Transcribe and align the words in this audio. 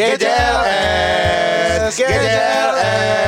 GJLS, 0.00 1.92
GJLS. 1.92 3.20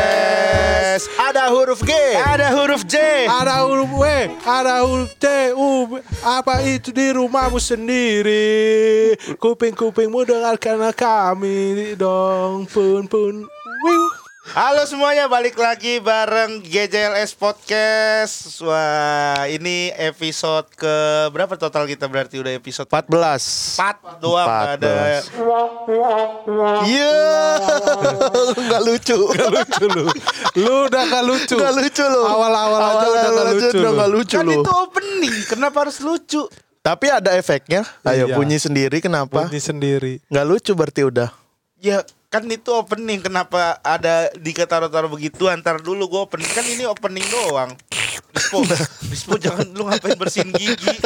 Ada 1.21 1.52
huruf 1.52 1.85
G, 1.85 1.93
Ada 2.17 2.48
huruf 2.56 2.89
J. 2.89 3.29
Ada 3.29 3.69
huruf 3.69 3.93
W, 3.93 4.04
ada 4.41 4.80
huruf 4.80 5.12
T, 5.21 5.53
U, 5.53 6.00
apa 6.24 6.64
itu 6.64 6.88
di 6.88 7.12
rumahmu 7.12 7.61
sendiri? 7.61 9.12
Kuping-kupingmu 9.37 10.24
dengarkan 10.24 10.80
kami 10.96 11.93
dong, 11.93 12.64
pun 12.64 13.04
pun. 13.04 13.45
Wiu. 13.84 14.21
Halo 14.43 14.82
semuanya, 14.84 15.30
balik 15.30 15.54
lagi 15.54 16.02
bareng 16.02 16.66
GJLS 16.66 17.30
Podcast. 17.32 18.59
Wah, 18.59 19.46
ini 19.46 19.95
episode 19.95 20.66
ke 20.74 20.91
berapa 21.30 21.54
total 21.54 21.86
kita 21.86 22.11
berarti 22.11 22.42
udah 22.42 22.50
episode 22.50 22.91
14. 22.91 23.06
4 23.78 24.18
doang 24.18 24.42
ada. 24.50 25.23
Iya, 26.82 27.23
nggak 28.66 28.83
lucu. 28.83 29.14
Gak 29.30 29.50
lucu 29.55 29.84
lu. 29.86 30.05
Lu 30.59 30.74
udah 30.91 31.02
gak 31.06 31.22
lucu. 31.22 31.55
Nggak 31.55 31.74
lucu 31.78 32.02
lu. 32.02 32.22
Awal-awal 32.27 32.80
aja 32.83 32.91
udah 32.91 32.98
gak 32.98 33.06
Awal-awal 33.22 33.47
aja 33.47 33.55
lucu 33.55 33.70
udah 33.70 33.78
lu. 33.78 33.95
nggak 33.95 34.11
lucu 34.11 34.34
Kan 34.34 34.45
lu. 34.45 34.52
itu 34.59 34.72
opening, 34.74 35.36
kenapa 35.47 35.77
harus 35.86 36.02
lucu? 36.02 36.42
Tapi 36.83 37.06
ada 37.09 37.30
efeknya. 37.38 37.86
Ayo 38.02 38.27
Iya. 38.27 38.34
bunyi 38.34 38.59
sendiri 38.59 38.98
kenapa? 38.98 39.47
Bunyi 39.47 39.62
sendiri. 39.62 40.19
Nggak 40.27 40.47
lucu 40.50 40.74
berarti 40.74 41.06
udah. 41.06 41.30
Ya 41.78 42.02
kan 42.32 42.48
itu 42.48 42.72
opening, 42.72 43.20
kenapa 43.20 43.77
ada 43.84 44.32
diketaruh-taruh 44.41 45.12
begitu? 45.12 45.52
Antar 45.52 45.84
dulu 45.84 46.09
gue 46.09 46.20
opening, 46.24 46.48
kan 46.48 46.64
ini 46.64 46.88
opening 46.88 47.27
doang. 47.28 47.77
Rispo, 48.32 48.64
Rispo 49.12 49.34
jangan 49.36 49.68
lu 49.77 49.84
ngapain 49.84 50.16
bersihin 50.16 50.56
gigi. 50.56 50.96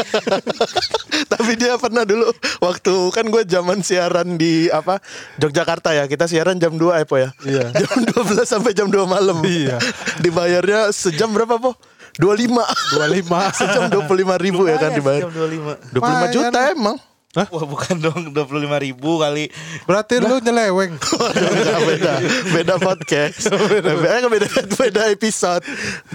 Tapi 1.32 1.58
dia 1.58 1.74
pernah 1.74 2.06
dulu 2.06 2.30
waktu 2.62 2.94
kan 3.10 3.26
gue 3.26 3.42
zaman 3.42 3.82
siaran 3.82 4.38
di 4.38 4.70
apa 4.70 5.02
Yogyakarta 5.42 5.90
ya 5.90 6.06
kita 6.06 6.30
siaran 6.30 6.62
jam 6.62 6.78
2 6.78 7.02
ya 7.02 7.06
po 7.06 7.18
ya. 7.18 7.34
Iya. 7.42 7.74
Jam 7.82 7.98
12 8.06 8.46
sampai 8.46 8.70
jam 8.78 8.86
2 8.86 9.02
malam. 9.10 9.42
Iya. 9.42 9.82
Dibayarnya 10.24 10.94
sejam 10.94 11.34
berapa 11.34 11.58
po? 11.58 11.74
25 12.22 12.62
25. 12.94 13.58
Sejam 13.58 13.82
25 13.90 14.46
ribu 14.46 14.62
ya 14.70 14.78
kan 14.78 14.94
dibayar 14.94 15.26
Jam 15.26 15.34
25. 15.34 15.98
25 15.98 16.36
juta 16.38 16.60
Lumayan. 16.70 17.15
Emang 17.36 17.52
Wah 17.52 17.64
bukan 17.68 17.96
dong 18.00 18.32
25 18.32 18.86
ribu 18.88 19.20
kali. 19.20 19.52
Berarti 19.84 20.16
lu 20.24 20.40
nyeleweng. 20.40 20.96
Enggak, 21.36 21.80
beda. 21.92 22.12
Beda. 22.52 22.74
Podcast. 22.80 23.52
Beda. 23.72 23.92
Beda 24.28 24.46
beda 24.76 25.02
episode. 25.12 25.64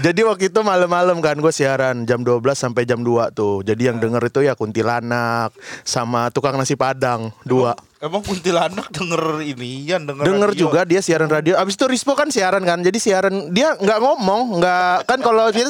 Jadi 0.01 0.21
waktu 0.25 0.49
itu 0.49 0.59
malam-malam 0.61 1.19
kan 1.21 1.37
gue 1.37 1.53
siaran 1.53 2.05
jam 2.09 2.25
12 2.25 2.41
sampai 2.57 2.87
jam 2.89 3.01
2 3.05 3.33
tuh. 3.37 3.61
Jadi 3.61 3.91
yang 3.91 3.97
denger 4.01 4.23
itu 4.29 4.45
ya 4.45 4.53
kuntilanak 4.57 5.53
sama 5.85 6.29
tukang 6.33 6.57
nasi 6.57 6.73
padang 6.77 7.33
dua 7.45 7.75
Emang 8.01 8.25
kuntilanak 8.25 8.89
denger 8.89 9.45
ini 9.45 9.85
ya 9.85 10.01
denger, 10.01 10.25
denger 10.25 10.49
radio. 10.49 10.63
juga 10.65 10.81
dia 10.89 11.05
siaran 11.05 11.29
radio. 11.29 11.53
Abis 11.53 11.77
itu 11.77 11.85
Rispo 11.85 12.17
kan 12.17 12.33
siaran 12.33 12.65
kan 12.65 12.81
jadi 12.81 12.97
siaran 12.97 13.53
dia 13.53 13.77
nggak 13.77 13.99
ngomong 14.01 14.57
nggak 14.57 15.05
kan 15.05 15.21
kalau 15.21 15.45
kita 15.53 15.69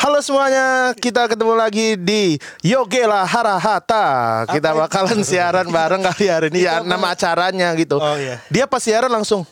halo 0.00 0.16
semuanya 0.24 0.96
kita 0.96 1.28
ketemu 1.28 1.52
lagi 1.52 2.00
di 2.00 2.40
Yogela 2.64 3.28
Harahata. 3.28 4.48
Kita 4.48 4.72
bakalan 4.72 5.20
siaran 5.20 5.68
bareng 5.68 6.00
kali 6.00 6.32
hari 6.32 6.48
ini 6.48 6.64
ya 6.64 6.80
nama 6.80 7.12
acaranya 7.12 7.76
gitu. 7.76 8.00
Oh, 8.00 8.16
iya. 8.16 8.40
dia 8.48 8.64
pas 8.64 8.80
siaran 8.80 9.12
langsung 9.12 9.44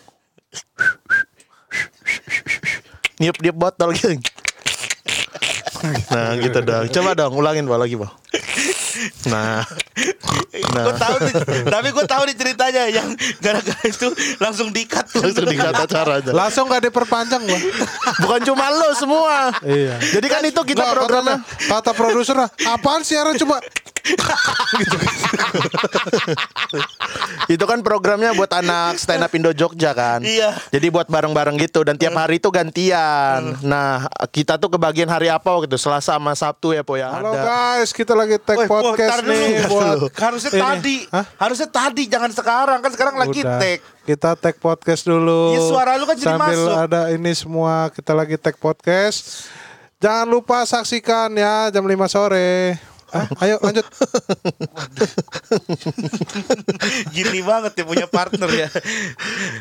niup 3.21 3.37
niup 3.45 3.57
botol 3.61 3.93
gitu. 3.93 4.17
Nah 6.09 6.41
gitu 6.41 6.57
dong. 6.65 6.89
Coba 6.89 7.13
dong 7.13 7.37
ulangin 7.37 7.69
pak 7.69 7.77
lagi 7.85 8.01
pak 8.01 8.25
nah 9.29 9.65
Nah. 10.55 10.87
Gue 10.87 10.95
tahu 10.95 11.17
nih, 11.19 11.35
tapi 11.67 11.89
gue 11.91 12.05
tahu 12.07 12.23
nih 12.25 12.37
ceritanya 12.37 12.83
yang 12.87 13.09
gara-gara 13.43 13.83
itu 13.83 14.07
langsung 14.39 14.71
dikat 14.71 15.03
langsung 15.13 15.47
dikata 15.47 15.83
acaranya 15.83 16.31
Langsung 16.31 16.71
gak 16.71 16.83
diperpanjang 16.85 17.43
gua. 17.43 17.59
Bukan 18.23 18.41
cuma 18.45 18.71
lo 18.71 18.95
semua. 18.95 19.51
Iya. 19.61 19.99
Jadi 19.99 20.27
kan 20.31 20.43
itu 20.43 20.61
kita 20.63 20.79
Nggak, 20.81 20.95
programnya 20.95 21.37
katanya- 21.43 21.71
Kata 21.75 21.91
produser 21.91 22.37
lah, 22.39 22.49
apaan 22.71 23.03
siaran 23.03 23.35
cuma 23.35 23.59
itu 27.49 27.65
kan 27.65 27.81
programnya 27.81 28.37
buat 28.37 28.53
anak 28.53 29.01
stand 29.01 29.25
up 29.25 29.33
Indo 29.33 29.53
Jogja 29.57 29.97
kan. 29.97 30.21
Iya. 30.21 30.57
Jadi 30.73 30.87
buat 30.93 31.09
bareng-bareng 31.09 31.57
gitu 31.61 31.85
dan 31.85 31.97
tiap 31.97 32.13
hari 32.13 32.37
itu 32.37 32.49
gantian. 32.53 33.57
Nah, 33.65 34.09
kita 34.29 34.61
tuh 34.61 34.69
kebagian 34.73 35.09
hari 35.09 35.33
apa 35.33 35.49
gitu? 35.65 35.77
Selasa 35.81 36.17
sama 36.17 36.37
Sabtu 36.37 36.77
ya, 36.77 36.85
Po 36.85 37.01
ya. 37.01 37.09
Halo 37.13 37.33
Ada. 37.33 37.43
guys, 37.45 37.91
kita 37.97 38.13
lagi 38.13 38.37
tag 38.41 38.61
Woi, 38.61 38.69
Pol, 38.69 38.81
podcast 38.93 39.25
dulu. 39.25 39.33
nih 39.33 39.49
buat 39.69 39.99
Harusnya 40.21 40.53
Ini. 40.53 40.61
tadi 40.61 40.97
Hah? 41.09 41.25
Harusnya 41.41 41.69
tadi 41.69 42.03
Jangan 42.05 42.31
sekarang 42.33 42.79
Kan 42.85 42.93
sekarang 42.93 43.17
lagi 43.17 43.41
Udah. 43.41 43.57
take 43.61 43.83
Kita 44.05 44.37
tag 44.37 44.57
podcast 44.61 45.09
dulu. 45.09 45.57
Iya, 45.57 45.61
suara 45.65 45.97
lu 45.97 46.05
kan 46.05 46.17
jadi 46.21 46.29
Sambil 46.37 46.61
masuk. 46.61 46.77
ada 46.77 47.01
ini 47.09 47.33
semua 47.33 47.89
kita 47.89 48.13
lagi 48.13 48.37
tag 48.37 48.61
podcast. 48.61 49.49
Jangan 49.97 50.29
lupa 50.29 50.61
saksikan 50.69 51.33
ya 51.33 51.73
jam 51.73 51.89
5 51.89 52.05
sore. 52.13 52.77
Ah, 53.15 53.27
ayo 53.41 53.63
lanjut. 53.63 53.87
Gini 57.11 57.41
banget 57.41 57.73
ya 57.75 57.85
punya 57.85 58.07
partner 58.07 58.51
ya 58.51 58.69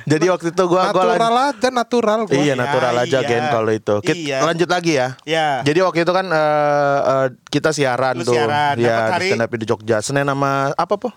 Jadi 0.06 0.26
waktu 0.26 0.48
itu 0.50 0.64
gua 0.66 0.90
gua 0.90 1.06
natural 1.06 1.32
lan- 1.32 1.54
aja, 1.54 1.68
natural 1.70 2.20
gua. 2.26 2.34
Iya 2.36 2.54
natural 2.56 2.96
aja 2.98 3.20
iya. 3.20 3.28
gen 3.28 3.46
kalau 3.48 3.70
itu. 3.70 3.96
Kita 4.02 4.16
Iya. 4.16 4.38
lanjut 4.42 4.66
lagi 4.68 4.92
ya. 4.96 5.08
Ya 5.24 5.62
Jadi 5.62 5.80
waktu 5.80 6.02
itu 6.02 6.12
kan 6.12 6.26
eh, 6.26 7.00
eh, 7.06 7.28
kita 7.48 7.70
siaran 7.70 8.16
Lu 8.18 8.26
tuh. 8.26 8.34
siaran. 8.34 8.76
Ya, 8.76 9.14
di 9.14 9.30
stand 9.30 9.44
up 9.44 9.52
di 9.52 9.66
Jogja. 9.66 9.98
Senin 10.02 10.26
sama 10.26 10.74
apa, 10.74 10.96
Po? 10.98 11.14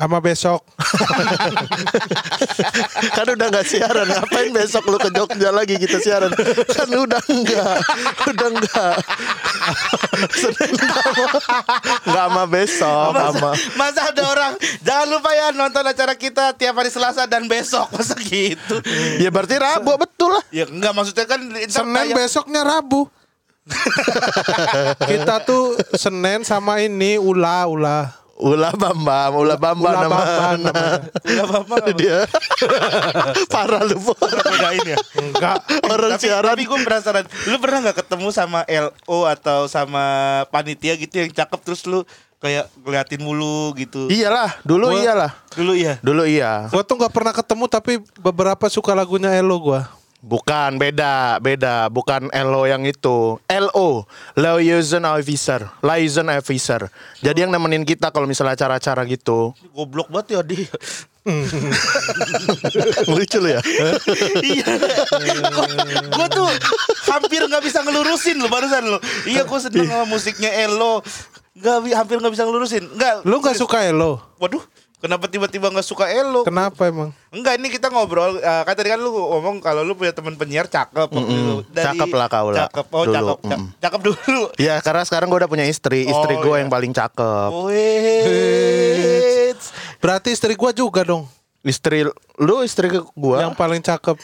Sama 0.00 0.16
besok. 0.24 0.64
kan 3.20 3.26
udah 3.28 3.46
nggak 3.52 3.66
siaran. 3.68 4.08
Ngapain 4.08 4.48
besok 4.48 4.88
lu 4.88 4.96
ke 4.96 5.12
Jogja 5.12 5.52
lagi 5.52 5.76
kita 5.76 6.00
siaran? 6.00 6.32
Kan 6.72 6.88
udah 6.88 7.20
enggak 7.28 7.84
udah 8.32 8.48
enggak 8.48 8.96
Senin 10.32 10.72
nggak 12.08 12.26
sama 12.32 12.44
besok 12.48 13.12
masa, 13.12 13.28
sama. 13.28 13.50
masa 13.76 14.00
ada 14.08 14.22
orang 14.24 14.52
Jangan 14.80 15.06
lupa 15.12 15.30
ya 15.36 15.52
nonton 15.52 15.84
acara 15.84 16.16
kita 16.16 16.56
Tiap 16.56 16.80
hari 16.80 16.88
Selasa 16.88 17.28
dan 17.28 17.44
besok. 17.44 17.92
Masa 17.92 18.16
gitu? 18.24 18.80
Ya 19.20 19.28
berarti 19.28 19.60
Rabu 19.60 20.00
betul 20.00 20.32
lah. 20.32 20.44
Ya 20.48 20.64
enggak 20.64 20.96
maksudnya 20.96 21.28
kan 21.28 21.44
Senin 21.68 22.16
besoknya 22.16 22.64
Rabu. 22.64 23.04
kita 25.12 25.44
tuh 25.44 25.76
Senin 25.92 26.40
sama 26.40 26.80
ini 26.80 27.20
ula 27.20 27.68
ula. 27.68 28.19
Ulah 28.40 28.72
Bambam 28.72 29.30
Ulah 29.36 29.54
Bambam 29.54 29.84
Ulah 29.84 30.00
nama 30.00 30.08
Bambam 30.10 30.58
namanya. 30.64 30.96
Nggak, 31.22 31.46
Bang? 31.62 31.86
dia 31.94 32.18
parah 33.52 33.82
lu. 33.84 34.00
Bedain 34.00 34.80
ya 34.86 34.96
Enggak. 35.14 35.56
orang 35.86 36.10
tapi, 36.14 36.22
siaran 36.22 36.50
tapi 36.50 36.62
gue 36.64 36.78
penasaran 36.80 37.24
Lu 37.46 37.56
pernah 37.56 37.78
gak 37.84 37.98
ketemu 38.00 38.28
sama 38.30 38.60
LO 38.64 39.18
Atau 39.24 39.66
sama 39.66 40.04
panitia 40.48 40.96
gitu 40.96 41.12
Yang 41.14 41.36
cakep 41.36 41.60
terus 41.62 41.84
lu 41.84 42.00
Kayak 42.36 42.72
ngeliatin 42.80 43.20
mulu 43.20 43.76
gitu 43.76 44.08
iyalah 44.08 44.56
dulu 44.62 44.88
Gua- 44.88 44.96
iyalah 44.98 45.30
Dulu 45.52 45.72
iya 45.72 46.00
dulu 46.00 46.24
iya 46.24 46.64
Gua 46.66 46.80
tuh 46.80 46.96
nggak 46.96 47.12
pernah 47.12 47.36
ketemu 47.36 47.64
tapi 47.68 47.92
beberapa 48.16 48.64
suka 48.66 48.96
lagunya 48.96 49.28
Elo 49.30 49.60
gua. 49.60 49.92
Bukan, 50.20 50.76
beda, 50.76 51.40
beda. 51.40 51.88
Bukan 51.88 52.28
LO 52.28 52.68
yang 52.68 52.84
itu. 52.84 53.40
LO, 53.48 54.04
Liaison 54.36 55.00
Officer, 55.08 55.64
Liaison 55.80 56.28
Officer. 56.28 56.92
Jadi 57.24 57.48
yang 57.48 57.52
nemenin 57.52 57.88
kita 57.88 58.12
kalau 58.12 58.28
misalnya 58.28 58.52
acara-acara 58.52 59.08
gitu. 59.08 59.56
Goblok 59.72 60.12
banget 60.12 60.36
ya 60.36 60.40
dia 60.44 60.68
Lucu 63.12 63.38
lu 63.44 63.48
ya? 63.52 63.60
Iya 64.40 64.66
Gue 66.16 66.26
tuh 66.32 66.48
hampir 67.12 67.44
gak 67.44 67.60
bisa 67.60 67.84
ngelurusin 67.84 68.40
lo 68.40 68.48
barusan 68.48 68.88
lo 68.88 68.98
Iya 69.28 69.44
gue 69.44 69.58
seneng 69.60 69.88
sama 69.88 70.06
musiknya 70.08 70.48
Elo 70.64 71.04
Gak, 71.60 71.92
hampir 71.92 72.16
gak 72.24 72.32
bisa 72.32 72.48
ngelurusin 72.48 72.88
Enggak 72.96 73.20
Lu 73.28 73.36
nggak 73.44 73.56
suka 73.58 73.84
Elo? 73.84 74.16
Waduh 74.40 74.64
Kenapa 75.00 75.24
tiba-tiba 75.26 75.72
gak 75.72 75.82
suka 75.82 76.06
Elo 76.06 76.44
Kenapa 76.44 76.84
emang? 76.84 77.08
Enggak 77.32 77.56
ini 77.56 77.72
kita 77.72 77.88
ngobrol 77.88 78.36
eh, 78.36 78.62
Kan 78.62 78.74
tadi 78.76 78.92
kan 78.92 79.00
lu 79.00 79.08
ngomong 79.08 79.58
Kalau 79.58 79.80
lu 79.80 79.96
punya 79.96 80.12
teman 80.12 80.36
penyiar 80.36 80.68
cakep 80.68 81.08
waktu 81.08 81.24
itu. 81.24 81.56
Cakep 81.72 82.08
lah 82.12 82.28
kau 82.28 82.52
lah. 82.52 82.68
Cakep 82.68 82.86
Oh 82.90 83.04
Dulu, 83.04 83.16
cakep 83.16 83.38
Ca- 83.42 83.56
mm. 83.56 83.66
Cakep 83.80 84.00
dulu 84.04 84.42
Ya 84.60 84.76
karena 84.78 85.02
sekarang 85.02 85.26
gue 85.26 85.40
udah 85.40 85.48
punya 85.48 85.64
istri. 85.64 86.04
Istri 86.04 86.34
Oh, 86.36 86.42
gue 86.42 86.54
iya. 86.54 86.60
yang 86.60 86.70
paling 86.70 86.92
cakep. 86.92 87.50
Wait 87.64 89.58
Berarti 89.98 90.28
istri 90.30 90.52
gua 90.54 90.70
juga 90.70 91.00
dong 91.00 91.24
Istri 91.60 92.08
lu, 92.36 92.64
istri 92.64 92.88
gue. 92.88 93.36
yang 93.36 93.52
paling 93.52 93.84
cakep. 93.84 94.16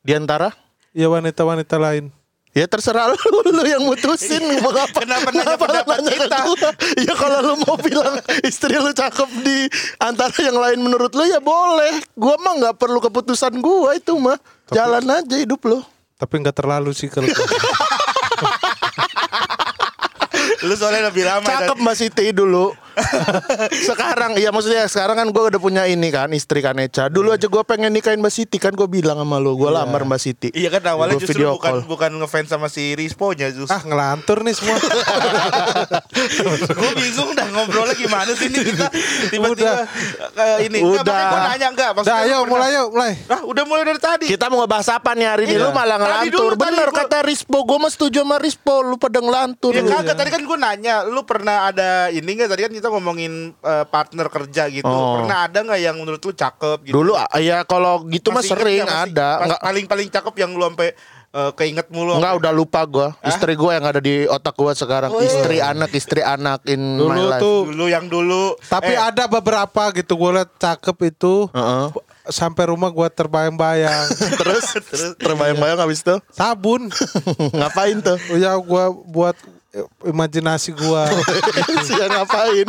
Di 0.00 0.16
antara? 0.16 0.56
Ya 0.96 1.04
wanita-wanita 1.06 1.76
lain. 1.76 2.08
Ya 2.56 2.64
terserah 2.64 3.12
lu, 3.12 3.16
lu 3.56 3.62
yang 3.64 3.84
mutusin 3.84 4.40
mau 4.64 4.72
apa? 4.72 5.04
Kenapa 5.04 5.28
nanya 5.30 5.56
pendapat 5.60 5.96
nanya 6.00 6.16
ke 6.16 6.24
kita? 6.26 6.38
gua? 6.48 6.70
Ya 6.96 7.14
kalau 7.14 7.38
lu 7.44 7.54
mau 7.68 7.76
bilang 7.76 8.14
istri 8.42 8.74
lu 8.80 8.90
cakep 8.90 9.28
di 9.44 9.68
antara 10.00 10.32
yang 10.40 10.56
lain 10.56 10.78
menurut 10.80 11.12
lu 11.12 11.28
ya 11.28 11.38
boleh. 11.44 12.00
Gua 12.16 12.40
mah 12.40 12.54
nggak 12.56 12.76
perlu 12.80 12.98
keputusan 13.04 13.60
gua 13.60 13.94
itu 13.94 14.16
mah. 14.16 14.40
Jalan 14.72 15.04
aja 15.06 15.36
hidup 15.36 15.60
lu. 15.68 15.84
Tapi 16.18 16.34
nggak 16.40 16.56
terlalu 16.56 16.90
sih 16.96 17.06
kalau. 17.12 17.28
Lu 20.58 20.74
soalnya 20.74 21.06
lebih 21.12 21.22
lama 21.22 21.46
Cakep 21.46 21.76
Mbak 21.78 21.94
Siti 21.94 22.34
dulu. 22.34 22.74
sekarang 23.88 24.34
iya 24.34 24.48
maksudnya 24.48 24.84
sekarang 24.84 25.16
kan 25.16 25.28
gue 25.28 25.42
udah 25.48 25.58
punya 25.58 25.82
ini 25.84 26.08
kan 26.08 26.28
istri 26.30 26.58
kan 26.58 26.76
Eca. 26.76 27.06
Dulu 27.06 27.30
aja 27.30 27.44
gue 27.44 27.62
pengen 27.62 27.90
nikahin 27.90 28.18
Mbak 28.18 28.30
Siti 28.30 28.56
kan 28.56 28.72
gue 28.72 28.86
bilang 28.86 29.16
sama 29.16 29.36
lu 29.36 29.54
gue 29.54 29.68
lamar 29.68 30.02
Mbak 30.02 30.18
Siti. 30.18 30.48
Iya 30.50 30.68
kan 30.70 30.82
awalnya 30.88 31.14
Gua 31.14 31.22
justru 31.22 31.40
video 31.40 31.54
bukan 31.54 31.72
call. 31.74 31.86
bukan 31.86 32.10
ngefans 32.16 32.48
sama 32.48 32.66
si 32.66 32.92
Rispo 32.92 33.32
nya 33.32 33.48
justru. 33.48 33.70
Ah 33.70 33.80
ngelantur 33.80 34.42
nih 34.42 34.54
semua. 34.54 34.76
gue 36.70 36.90
bingung 36.94 37.30
dah 37.32 37.46
ngobrolnya 37.48 37.94
gimana 37.94 38.30
sih 38.32 38.48
ini 38.48 38.58
kita 38.64 38.86
tiba-tiba 39.28 39.72
Udah. 39.84 40.56
ini 40.60 40.78
Udah. 40.80 41.02
gue 41.24 41.40
nanya 41.44 41.68
enggak 41.68 41.90
maksudnya 41.92 42.14
Dah 42.14 42.20
lu 42.20 42.26
ayo 42.26 42.38
pernah- 42.38 42.50
mulai 42.50 42.70
yuk 42.70 42.88
mulai. 42.90 43.12
Nah, 43.24 43.40
udah 43.44 43.64
mulai 43.64 43.82
dari 43.84 44.00
tadi. 44.00 44.26
Kita 44.26 44.46
mau 44.48 44.58
ngebahas 44.60 44.88
apa 44.90 45.10
nih 45.12 45.26
hari 45.26 45.42
ini? 45.44 45.54
Iya. 45.54 45.60
Lu 45.60 45.70
malah 45.70 45.96
ngelantur. 45.96 46.50
dulu, 46.50 46.56
Bener 46.58 46.88
gua- 46.88 46.98
kata 47.00 47.18
Rispo, 47.22 47.58
gue 47.60 47.78
mah 47.78 47.88
setuju 47.88 48.18
sama 48.20 48.36
Rispo. 48.38 48.74
Lu 48.80 48.96
pada 48.96 49.18
ngelantur. 49.18 49.72
Ya 49.72 49.82
kagak 49.82 50.16
tadi 50.16 50.30
kan 50.30 50.42
gue 50.42 50.58
nanya, 50.58 50.94
lu 51.04 51.22
pernah 51.22 51.68
ada 51.68 51.88
ini 52.08 52.28
nggak 52.28 52.48
tadi 52.48 52.62
kan 52.62 52.72
kita 52.72 52.87
ngomongin 52.90 53.32
eh, 53.54 53.84
partner 53.84 54.26
kerja 54.26 54.66
gitu. 54.66 54.84
Oh. 54.84 55.20
Pernah 55.20 55.46
ada 55.46 55.58
nggak 55.58 55.80
yang 55.80 55.96
menurut 55.96 56.18
lu 56.18 56.32
cakep 56.32 56.78
gitu? 56.82 56.94
Dulu 56.94 57.12
ah, 57.14 57.28
ya 57.36 57.62
kalau 57.62 58.04
gitu 58.06 58.28
mah 58.28 58.40
Masih 58.40 58.52
inget 58.52 58.60
sering? 58.60 58.82
Masih- 58.82 59.12
ada. 59.12 59.28
Enggak 59.42 59.60
paling 59.60 59.84
paling 59.86 60.08
cakep 60.08 60.34
yang 60.36 60.50
lu 60.52 60.64
sampai 60.64 60.88
eh, 61.28 61.50
keinget 61.54 61.86
mulu. 61.88 62.16
Enggak 62.16 62.34
udah 62.36 62.52
lupa 62.52 62.80
gue 62.82 63.08
Istri 63.22 63.52
gue 63.52 63.70
yang 63.70 63.84
ada 63.84 63.98
di 63.98 64.24
otak 64.24 64.54
gue 64.54 64.72
sekarang 64.74 65.10
Oh. 65.10 65.20
Istri 65.20 65.60
anak 65.60 65.90
Istri 65.90 66.20
anak 66.20 66.64
in 66.64 66.80
my 66.96 67.04
Dulu 67.04 67.22
life 67.28 67.38
tuh 67.38 67.58
Dulu 67.68 67.84
yang 67.86 68.06
dulu. 68.06 68.56
Tapi 68.62 68.88
Eh, 68.88 68.98
ada 68.98 69.24
beberapa 69.26 69.92
gitu 69.92 70.12
gue 70.14 70.30
liat 70.34 70.50
cakep 70.54 70.96
itu 71.06 71.46
Heeh. 71.50 71.86
sampai 72.26 72.64
rumah 72.66 72.88
gue 72.88 73.08
terbayang-bayang. 73.08 74.04
Terus 74.40 74.64
Terbayang-bayang 75.16 75.76
habis 75.78 76.00
itu 76.00 76.16
Sabun. 76.28 76.88
Ngapain 77.56 78.00
tuh 78.00 78.16
Ya 78.34 78.52
gue 78.54 78.84
buat 79.06 79.36
imajinasi 80.02 80.72
gue. 80.72 81.02
Ya 81.88 82.06
ngapain 82.06 82.66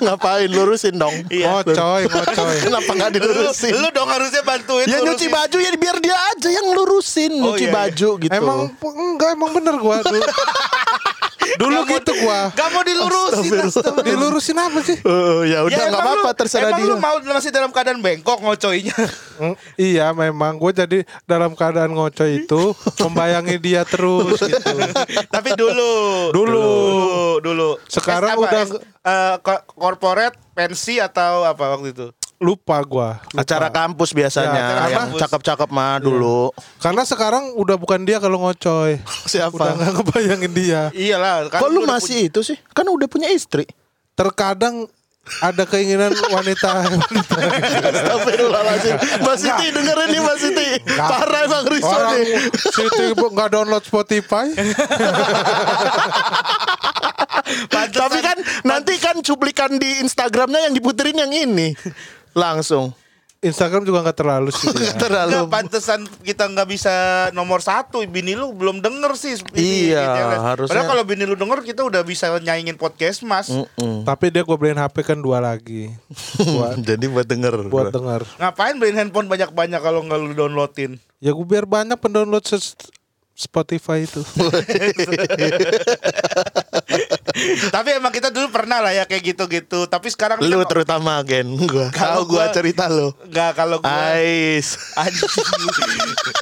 Ngapain 0.00 0.48
lurusin 0.48 0.94
dong 0.94 1.12
Iya. 1.28 1.60
Ngocoy, 1.60 2.06
ngocoy. 2.06 2.56
Kenapa 2.64 2.90
nggak 2.96 3.10
lu, 3.10 3.16
dilurusin 3.20 3.72
lu 3.76 3.88
dong 3.90 4.08
harusnya 4.08 4.42
bantuin. 4.42 4.86
Ya 4.88 4.98
nyuci 5.00 5.26
baju 5.28 5.56
ya 5.58 5.70
biar 5.76 5.96
dia 6.00 6.16
aja 6.32 6.48
yang 6.48 6.66
lurusin 6.72 7.32
Oh, 7.40 7.52
Nyuci 7.52 7.66
iya, 7.66 7.70
iya. 7.70 7.76
baju 7.76 8.08
gitu 8.18 8.32
Emang 8.32 8.58
enggak 8.80 9.30
emang 9.34 9.50
bener 9.52 9.74
gue 9.76 9.96
dulu. 10.02 10.20
dulu 11.56 11.80
Gak 11.80 11.88
gitu 11.96 12.12
gue. 12.20 12.40
Gak 12.52 12.68
mau 12.68 12.82
dilurusin. 12.82 13.50
Astagfirullah. 13.56 14.04
Dilurusin 14.04 14.56
apa 14.56 14.78
sih? 14.80 14.96
Eh, 14.96 15.40
Ya 15.48 15.58
udah 15.62 15.72
Ya, 15.72 15.84
nggak 15.84 15.94
emang 15.96 16.16
apa-apa 16.16 16.30
terserah 16.34 16.68
emang 16.68 16.78
dia 16.78 16.86
lu 16.86 16.96
mau 16.96 17.16
masih 17.18 17.50
dalam 17.50 17.70
keadaan 17.70 17.98
bengkok 17.98 18.38
ngocoinya. 18.38 18.96
Mm, 19.36 19.54
Iya 19.74 20.06
memang 20.10 20.52
gue 20.54 20.72
jadi 20.76 20.98
dalam 21.24 21.52
keadaan 21.52 21.90
ngocoy 21.90 22.44
itu 22.44 22.62
membayangi 22.98 23.56
dia 23.56 23.82
terus 23.82 24.36
gitu. 24.36 24.70
Tapi 25.34 25.50
dulu. 25.54 25.92
Dulu. 26.30 26.60
Dulu. 26.60 27.10
dulu. 27.40 27.68
Sekarang 27.86 28.28
S 28.28 28.34
apa? 28.34 28.42
udah- 28.42 28.62
S, 28.62 28.70
eh, 29.00 29.34
ko- 29.40 29.64
corporate, 29.72 30.36
pensi 30.52 30.98
atau 30.98 31.42
apa 31.42 31.72
waktu 31.72 31.90
itu? 31.90 32.06
Lupa 32.40 32.80
gua. 32.88 33.20
lupa. 33.20 33.44
Acara 33.44 33.68
kampus 33.68 34.16
biasanya 34.16 34.56
Ya, 34.56 34.64
acara 34.64 34.80
Yang 34.88 34.96
kampus. 35.04 35.20
cakep-cakep 35.20 35.68
mah 35.68 36.00
dulu 36.00 36.48
Karena 36.80 37.04
sekarang 37.04 37.52
udah 37.52 37.76
bukan 37.76 38.00
dia 38.08 38.16
kalau 38.16 38.40
ngocoy. 38.40 38.96
Siapa? 39.32 39.52
Udah 39.52 39.76
gak 39.76 39.92
ngebayangin 40.00 40.52
dia. 40.56 40.88
Iyalah. 40.96 41.52
Kan 41.52 41.60
Kok 41.60 41.68
lu 41.68 41.84
masih 41.84 42.32
itu 42.32 42.40
sih? 42.40 42.56
Kan 42.72 42.88
udah 42.88 43.04
punya 43.12 43.28
istri 43.28 43.68
Terkadang 44.16 44.88
ada 45.44 45.68
keinginan 45.68 46.10
wanita. 46.32 46.80
Astagfirullahaladzim 47.92 48.96
Mbak 49.20 49.36
Siti 49.36 49.66
dengerin 49.68 50.08
nih 50.10 50.20
Mbak 50.24 50.36
Siti 50.40 50.68
Parah 50.96 51.40
emang 51.44 51.64
Rizal 51.70 51.92
Orang 51.92 52.18
nih 52.18 52.26
Siti 52.56 53.04
nggak 53.14 53.48
download 53.52 53.84
Spotify. 53.84 54.48
Tapi 57.70 58.18
kan 58.22 58.36
nanti 58.64 58.94
kan 58.96 59.20
cuplikan 59.20 59.76
di 59.76 60.00
Instagramnya 60.02 60.66
yang 60.66 60.74
diputerin 60.74 61.20
yang 61.20 61.30
ini 61.30 61.76
Langsung 62.32 62.92
Instagram 63.40 63.88
juga 63.88 64.04
nggak 64.04 64.18
terlalu 64.20 64.52
sih. 64.52 64.68
dia. 64.76 64.92
Terlalu 64.92 65.32
Nggak, 65.40 65.48
pantesan 65.48 66.04
kita 66.20 66.44
nggak 66.44 66.68
bisa 66.68 66.92
nomor 67.32 67.64
satu 67.64 68.04
Bini 68.04 68.36
lu 68.36 68.52
belum 68.52 68.84
denger 68.84 69.16
sih 69.16 69.32
ini, 69.56 69.88
Iya, 69.88 69.96
gitu 69.96 70.20
ya. 70.20 70.38
harusnya- 70.44 70.68
Padahal 70.76 70.88
kalau 70.92 71.04
bini 71.08 71.24
lu 71.24 71.32
denger 71.34 71.64
Kita 71.64 71.80
udah 71.80 72.04
bisa 72.04 72.36
nyaingin 72.36 72.76
podcast 72.76 73.24
mas 73.24 73.48
Mm-mm. 73.48 74.04
Tapi 74.04 74.28
dia 74.28 74.44
gue 74.44 74.52
beliin 74.52 74.76
HP 74.76 74.92
kan 75.06 75.16
dua 75.16 75.40
lagi. 75.40 75.88
Buat 76.52 76.84
Jadi 76.84 77.08
buat 77.08 77.24
denger 77.24 77.64
buat 77.66 77.88
denger. 77.88 78.28
Ngapain 78.36 78.76
beliin 78.76 78.98
handphone 78.98 79.24
banyak-banyak 79.26 79.80
Kalau 79.80 80.04
nggak 80.04 80.20
lu 80.20 80.36
downloadin 80.36 81.00
Ya 81.16 81.32
gue 81.32 81.46
biar 81.48 81.64
banyak 81.64 81.96
pendownload 81.96 82.44
Spotify 83.32 84.04
itu. 84.04 84.20
Tapi 87.70 87.88
emang 87.94 88.10
kita 88.10 88.28
dulu 88.28 88.50
pernah 88.50 88.78
lah 88.78 88.92
ya 88.92 89.04
Kayak 89.04 89.34
gitu-gitu. 89.34 89.86
Tapi 89.86 90.08
sekarang 90.08 90.38
Lu 90.40 90.62
kan- 90.62 90.68
terutama 90.68 91.20
Gen 91.22 91.46
gua. 91.64 91.88
Kalau 91.90 92.24
gua 92.24 92.46
gua- 92.46 92.54
cerita 92.54 92.86
lu. 92.86 93.12
Nggak 93.26 93.50
kalau 93.54 93.76
gue 93.78 93.90
Ais. 93.90 94.78
Anjing. 94.96 95.28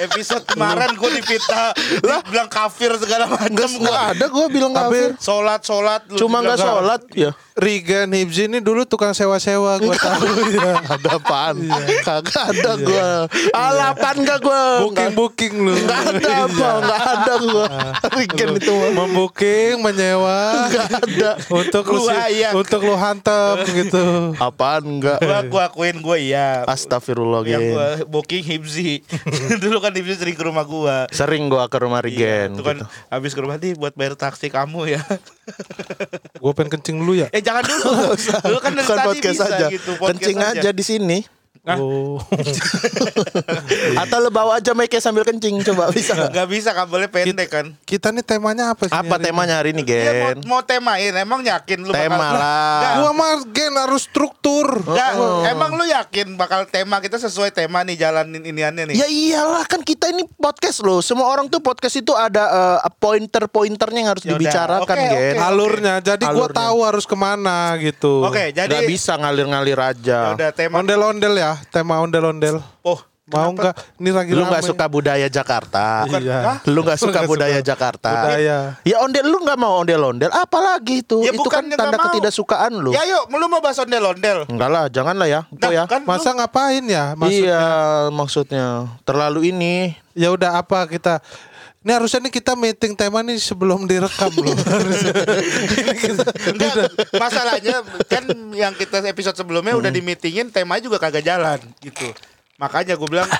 Episode 0.00 0.44
kemarin 0.46 0.94
gue 0.94 1.10
dipita 1.16 1.74
lah. 2.02 2.20
Bilang 2.24 2.46
kafir 2.46 2.94
segala 2.96 3.26
macam 3.26 3.48
Enggak 3.50 3.70
enggak 3.74 3.98
ada. 4.14 4.24
Gua 4.28 4.46
bilang 4.46 4.72
kafir. 4.72 5.14
Sholat 5.18 5.60
sholat 5.62 6.02
lu 6.08 6.16
Cuma 6.16 6.40
enggak 6.40 6.58
sholat 6.58 7.02
ya 7.12 7.32
Rigan 7.58 8.14
Hibzi 8.14 8.46
ini 8.46 8.62
dulu 8.62 8.86
tukang 8.86 9.10
sewa-sewa 9.10 9.82
gue 9.82 9.90
tahu. 9.98 10.26
Ya. 10.58 10.74
Ada 10.80 11.18
apaan? 11.18 11.54
Kagak 12.02 12.44
ada 12.50 12.72
gua. 12.80 13.10
Alapan 13.54 14.14
enggak 14.24 14.38
gua? 14.42 14.62
Booking 14.82 15.12
booking 15.14 15.54
lu. 15.60 15.74
Enggak 15.74 16.02
ada 16.18 16.32
apa? 16.46 16.68
Enggak 16.82 17.02
ada 17.02 17.34
gua. 17.42 17.66
Rigen 18.14 18.48
itu 18.58 18.72
mah. 18.74 18.90
Membooking, 19.04 19.74
menyewa. 19.82 20.40
Enggak 20.66 20.88
ada. 20.98 21.30
Untuk 21.46 21.84
lu 21.94 22.02
iya. 22.30 22.50
untuk 22.54 22.80
lu 22.82 22.94
hantem 22.98 23.54
gitu. 23.70 24.34
Apaan? 24.38 24.82
Enggak 24.98 25.18
Gua 25.22 25.38
gua 25.46 25.62
akuin 25.70 25.98
gue 25.98 26.16
iya. 26.30 26.62
Astagfirullah 26.66 27.42
Yang 27.46 27.74
gua 27.74 27.86
booking 28.06 28.42
Hibzi. 28.42 29.02
Dulu 29.62 29.78
kan 29.78 29.94
Hibzi 29.94 30.18
sering 30.18 30.34
ke 30.38 30.44
rumah 30.46 30.64
gua. 30.66 31.06
Sering 31.10 31.46
gua 31.50 31.66
ke 31.70 31.78
rumah 31.78 32.00
Iya, 32.02 32.46
Rigen 32.48 32.50
itu 32.54 32.62
kan 32.62 32.76
gitu. 32.78 32.86
habis 33.10 33.32
ke 33.34 33.40
rumah 33.42 33.56
nih 33.58 33.74
buat 33.74 33.94
bayar 33.94 34.14
taksi 34.14 34.48
kamu 34.50 34.96
ya. 34.96 35.02
Gue 36.38 36.52
pengen 36.54 36.70
kencing 36.78 36.96
dulu 37.00 37.12
ya. 37.16 37.26
eh 37.32 37.42
jangan 37.42 37.64
dulu. 37.64 37.90
Dulu 38.48 38.58
kan 38.60 38.72
dari 38.74 38.86
Bukan 38.86 38.96
tadi 38.96 39.08
podcast 39.08 39.34
bisa 39.34 39.46
aja 39.48 39.66
gitu. 39.68 39.90
podcast 39.96 40.10
Kencing 40.20 40.38
aja 40.38 40.70
di 40.70 40.84
sini 40.84 41.18
Hah? 41.68 41.76
Oh. 41.78 42.16
Atau 44.00 44.18
lu 44.18 44.30
bawa 44.30 44.56
aja 44.56 44.72
mic 44.72 44.90
sambil 44.98 45.22
kencing 45.22 45.60
Coba 45.62 45.92
bisa 45.92 46.16
nggak? 46.16 46.30
Gak 46.32 46.48
bisa 46.48 46.70
kabelnya 46.72 47.08
pendek 47.12 47.48
kan. 47.48 47.66
Kita 47.84 48.08
nih 48.08 48.24
temanya 48.24 48.72
apa 48.72 48.88
sih? 48.88 48.94
Apa 48.94 49.16
hari 49.16 49.24
temanya 49.28 49.54
hari 49.60 49.70
ini 49.70 49.82
mau, 49.82 49.90
Gen? 49.90 50.36
mau 50.48 50.60
temain 50.62 51.12
emang 51.14 51.40
yakin 51.44 51.78
lu 51.82 51.92
Tema 51.92 52.16
bakal 52.16 52.34
lah. 52.34 52.72
Nggak, 52.78 52.92
Gua 52.98 53.10
mah 53.12 53.32
gen 53.50 53.74
harus 53.76 54.02
struktur. 54.02 54.66
nggak, 54.80 55.10
emang 55.50 55.70
lu 55.76 55.84
yakin 55.84 56.26
bakal 56.34 56.64
tema 56.64 56.98
kita 56.98 57.20
sesuai 57.20 57.52
tema 57.52 57.84
nih 57.84 57.96
jalanin 57.98 58.40
iniannya 58.40 58.88
nih. 58.88 58.96
Ya 58.96 59.06
iyalah 59.06 59.68
kan 59.68 59.84
kita 59.84 60.08
ini 60.08 60.24
podcast 60.38 60.80
loh. 60.80 61.04
Semua 61.04 61.28
orang 61.28 61.46
tuh 61.46 61.60
podcast 61.60 61.94
itu 61.94 62.12
ada 62.12 62.48
eh, 62.78 62.90
pointer-pointernya 62.96 63.98
yang 63.98 64.10
harus 64.10 64.24
Yaudah, 64.24 64.38
dibicarakan, 64.38 64.96
oke, 64.96 65.04
Gen. 65.04 65.34
oke. 65.36 65.44
Alurnya. 65.44 65.94
Jadi 66.00 66.24
gua 66.24 66.48
Alurnya. 66.48 66.56
tahu 66.56 66.78
harus 66.80 67.04
ke 67.04 67.16
mana 67.18 67.58
gitu. 67.76 68.24
Oke, 68.24 68.50
jadi 68.50 68.70
Nggak 68.70 68.88
bisa 68.88 69.12
ngalir-ngalir 69.18 69.78
aja. 69.78 70.32
udah 70.32 70.50
tema 70.54 70.78
Ondel-ondel 70.78 71.34
ya, 71.34 71.57
tema 71.68 71.98
ondel-ondel. 71.98 72.62
Oh, 72.82 72.98
Mau 73.28 73.52
nggak? 73.52 74.00
Ini 74.00 74.08
lagi 74.08 74.32
Lu 74.32 74.40
nggak 74.40 74.64
suka 74.64 74.88
budaya 74.88 75.28
Jakarta? 75.28 76.08
Bukan, 76.08 76.20
Iya. 76.24 76.38
hah? 76.40 76.56
Lu 76.64 76.80
nggak 76.80 76.96
suka 76.96 77.28
budaya 77.28 77.60
suka 77.60 77.68
Jakarta? 77.68 78.08
budaya. 78.24 78.56
Ya 78.80 78.96
ondel 79.04 79.28
lu 79.28 79.44
nggak 79.44 79.58
mau 79.60 79.84
ondel-ondel, 79.84 80.32
apalagi 80.32 81.04
itu? 81.04 81.20
Ya 81.20 81.36
itu 81.36 81.44
bukan 81.44 81.68
kan 81.68 81.76
tanda 81.76 82.00
ketidaksukaan 82.00 82.72
lu. 82.72 82.88
Ya 82.88 83.04
yuk, 83.04 83.28
lu 83.28 83.44
mau 83.46 83.60
bahas 83.60 83.76
ondel-ondel. 83.76 84.48
Enggak 84.48 84.70
lah, 84.72 84.84
jangan 84.88 85.12
lah 85.12 85.28
ya. 85.28 85.40
Itu 85.44 85.60
Nah, 85.60 85.70
ya. 85.70 85.84
kan 85.84 86.08
Masa 86.08 86.32
lu- 86.32 86.40
ngapain 86.40 86.84
ya? 86.88 87.12
Maksudnya? 87.12 87.52
Iya, 87.52 87.64
maksudnya 88.08 88.66
terlalu 89.04 89.52
ini. 89.52 89.92
Ya 90.16 90.32
udah 90.32 90.58
apa 90.58 90.88
kita 90.88 91.20
ini 91.78 91.90
harusnya 91.94 92.26
nih 92.26 92.34
kita 92.34 92.52
meeting 92.52 92.92
tema 92.92 93.22
nih 93.22 93.38
sebelum 93.38 93.86
direkam 93.86 94.34
loh. 94.34 94.50
Kita- 96.02 96.34
Enggak, 96.50 96.90
masalahnya 97.14 97.86
kan 98.10 98.24
yang 98.52 98.74
kita 98.74 98.98
episode 99.06 99.38
sebelumnya 99.38 99.78
udah 99.78 99.88
di 99.88 100.02
meetingin 100.02 100.50
temanya 100.50 100.84
juga 100.84 100.98
kagak 100.98 101.22
jalan 101.22 101.62
gitu. 101.78 102.10
Makanya 102.58 102.98
gue 102.98 103.08
bilang 103.08 103.30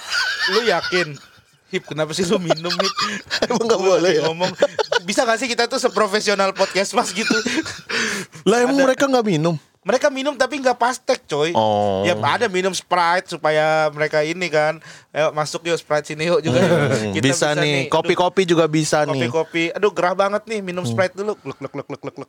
lu 0.55 0.63
yakin 0.65 1.19
Hip, 1.69 1.85
kenapa 1.85 2.17
sih 2.17 2.25
lu 2.25 2.41
minum 2.41 2.73
Hip? 2.73 2.95
Emang 3.45 3.69
Gua 3.69 4.01
boleh 4.01 4.17
ya? 4.17 4.25
ngomong 4.25 4.49
Bisa 5.05 5.29
gak 5.29 5.37
sih 5.37 5.45
kita 5.45 5.69
tuh 5.69 5.77
seprofesional 5.77 6.57
podcast 6.57 6.97
mas 6.97 7.13
gitu 7.13 7.29
Lah 8.49 8.65
emang 8.65 8.81
mereka 8.81 9.05
nggak 9.05 9.27
minum? 9.29 9.53
Mereka 9.79 10.11
minum 10.11 10.35
tapi 10.35 10.59
nggak 10.59 10.75
pastek 10.75 11.23
coy 11.25 11.55
Oh. 11.55 12.03
Ya 12.03 12.13
ada 12.15 12.47
minum 12.47 12.71
Sprite 12.71 13.31
supaya 13.31 13.89
mereka 13.89 14.21
ini 14.21 14.47
kan 14.47 14.83
Ayo 15.09 15.31
masuk 15.31 15.65
yuk 15.65 15.79
Sprite 15.79 16.09
sini 16.09 16.27
yuk 16.27 16.43
juga 16.43 16.59
Hmm, 16.59 17.15
Kita 17.15 17.25
bisa, 17.25 17.47
nih, 17.55 17.87
Aduh, 17.87 17.91
kopi-kopi 17.91 18.43
juga 18.45 18.67
bisa 18.67 19.03
nih. 19.03 19.31
Kopi-kopi 19.31 19.63
Aduh 19.73 19.91
gerah 19.91 20.13
banget 20.13 20.43
nih 20.45 20.61
minum 20.61 20.83
Sprite 20.83 21.15
dulu. 21.15 21.39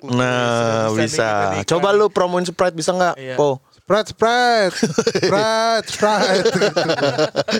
Nah, 0.10 0.88
bisa. 0.94 1.26
kita 1.26 1.46
nih, 1.52 1.64
Coba 1.66 1.90
kan. 1.90 1.98
lu 1.98 2.06
promoin 2.08 2.46
Sprite 2.46 2.76
bisa 2.76 2.94
nggak? 2.94 3.16
Iya. 3.18 3.36
Po. 3.36 3.60
Sprite, 3.90 4.14
Sprite, 4.14 4.76
Sprite, 4.78 5.88
Sprite. 5.98 6.46
gitu. 6.46 6.62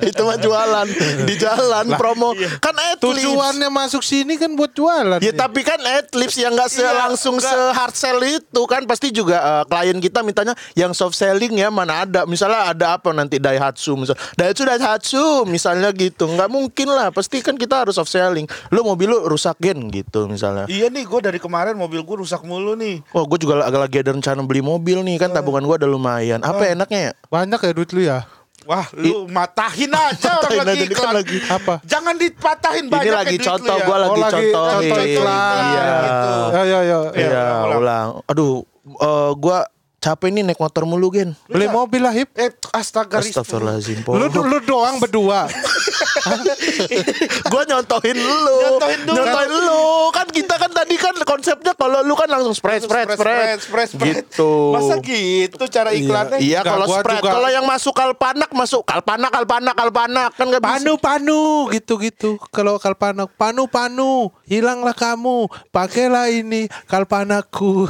itu 0.06 0.22
mah 0.22 0.38
jualan. 0.38 0.86
Di 1.26 1.34
jalan 1.36 1.90
promo. 1.98 2.38
kan 2.62 2.78
adlibs 2.78 3.02
Tujuannya 3.02 3.66
masuk 3.68 4.06
sini 4.06 4.38
kan 4.38 4.54
buat 4.54 4.70
jualan. 4.70 5.18
Ya 5.26 5.34
tapi 5.34 5.66
kan 5.66 5.82
adlibs 5.82 6.38
yang 6.38 6.54
nggak 6.54 6.70
se 6.70 6.86
Iya, 6.86 6.94
langsung 6.94 7.42
se 7.42 7.50
hard 7.50 7.98
sell 7.98 8.22
itu 8.22 8.62
kan 8.70 8.86
pasti 8.86 9.10
juga 9.10 9.42
eh, 9.42 9.64
klien 9.66 9.98
kita 9.98 10.22
mintanya 10.22 10.54
yang 10.78 10.94
soft 10.94 11.18
selling 11.18 11.58
ya 11.58 11.74
mana 11.74 12.06
ada. 12.06 12.30
Misalnya 12.30 12.70
ada 12.70 13.02
apa 13.02 13.10
nanti 13.10 13.42
Daihatsu 13.42 13.98
misal. 13.98 14.14
Daihatsu 14.38 14.70
Daihatsu 14.70 15.26
misalnya 15.50 15.90
gitu. 15.98 16.30
Nggak 16.30 16.50
mungkin 16.54 16.94
lah. 16.94 17.10
Pasti 17.10 17.42
kan 17.42 17.58
kita 17.58 17.82
harus 17.82 17.98
soft 17.98 18.14
selling. 18.14 18.46
Lu 18.70 18.86
mobil 18.86 19.10
lu 19.10 19.26
rusak 19.26 19.58
gen 19.58 19.90
gitu 19.90 20.30
misalnya. 20.30 20.70
Iya 20.70 20.94
nih, 20.94 21.10
gue 21.10 21.20
dari 21.26 21.42
kemarin 21.42 21.74
mobil 21.74 22.06
gue 22.06 22.18
rusak 22.22 22.46
mulu 22.46 22.78
nih. 22.78 23.02
Oh 23.18 23.26
gue 23.26 23.42
juga 23.42 23.66
agak 23.66 23.82
lagi 23.82 23.98
ada 24.06 24.14
rencana 24.14 24.46
beli 24.46 24.62
mobil 24.62 25.02
nih. 25.02 25.18
Kan 25.18 25.34
tabungan 25.34 25.66
gue 25.66 25.78
ada 25.82 25.90
lumayan 25.90 26.19
apa 26.42 26.62
Oh. 26.62 26.68
enaknya 26.70 27.00
ya 27.00 27.12
Banyak 27.28 27.60
ya 27.60 27.72
duit 27.72 27.92
lu 27.92 28.02
ya? 28.02 28.20
Wah, 28.62 28.86
lu 28.94 29.26
matahin 29.28 29.90
aja 29.98 30.30
Matahin 30.38 30.46
orang 30.54 30.62
lagi 30.62 30.70
aja, 30.70 30.84
ini 30.84 30.94
iklan. 30.94 31.14
lagi- 31.16 31.42
Apa? 31.48 31.74
Jangan 31.84 32.16
dipatahin 32.16 32.86
banyak 32.88 33.02
ini 33.04 33.16
lagi 33.16 33.26
ya 33.26 33.30
duit 33.32 33.42
lu 33.42 33.50
contoh 33.50 33.76
ya. 33.76 33.84
gue 33.84 33.98
lagi 33.98 34.10
Oh, 34.10 34.18
lagi 34.20 34.30
contohin 34.46 34.70
contoh 34.70 35.00
iklan. 35.02 35.64
iya 35.66 35.86
Gitu. 36.00 36.30
Ya, 36.30 36.62
ya, 36.62 36.80
ya. 36.84 37.00
Iya, 37.12 37.30
iya 37.66 37.76
ulang. 37.76 38.08
aduh 38.24 38.54
eh, 38.92 39.32
gue 39.36 39.58
capek 40.00 40.32
nih 40.32 40.44
naik 40.48 40.60
motor 40.60 40.88
mulu 40.88 41.12
gen 41.12 41.36
Beli 41.52 41.68
mobil 41.68 42.00
lah, 42.00 42.16
Hip. 42.16 42.32
Eh, 42.40 42.52
astaga. 42.72 43.20
Astagfirullahaladzim. 43.20 44.08
Lu, 44.08 44.28
lu 44.32 44.58
doang 44.64 44.98
berdua. 44.98 45.52
Gue 47.52 47.64
nyontohin 47.68 48.18
lu 48.18 48.56
Nyontohin 48.60 49.00
dulu. 49.08 49.16
Nyontohin 49.16 49.52
lu 49.52 49.84
Kan 50.12 50.28
kita 50.32 50.56
kan 50.60 50.72
tadi 50.72 50.96
kan 51.00 51.16
konsepnya 51.24 51.72
Kalau 51.76 52.04
lu 52.04 52.14
kan 52.16 52.28
langsung 52.28 52.56
spread 52.56 52.84
spread 52.84 53.08
spread, 53.16 53.58
spread, 53.64 53.88
spread. 53.88 54.16
Gitu 54.24 54.52
Masa 54.76 54.96
gitu 55.00 55.64
cara 55.68 55.96
iklannya? 55.96 56.40
Iya 56.44 56.64
Enggak, 56.64 56.76
kalau 56.76 56.86
gua 56.88 57.00
spread 57.00 57.22
Kalau 57.24 57.50
yang 57.52 57.66
masuk 57.68 57.94
kalpanak 57.96 58.50
Masuk 58.52 58.82
kalpanak 58.84 59.32
kalpanak 59.32 59.76
kalpanak 59.76 60.30
Kan 60.36 60.46
gak 60.52 60.62
bisa 60.64 60.72
Panu, 60.80 60.94
panu, 61.00 61.44
gitu-gitu. 61.74 62.40
Kalau 62.54 62.78
kalpanak, 62.80 63.34
panu, 63.36 63.66
panu, 63.66 64.30
hilanglah 64.46 64.94
kamu, 64.94 65.50
pakailah 65.74 66.30
ini 66.30 66.70
kalpanakku. 66.86 67.90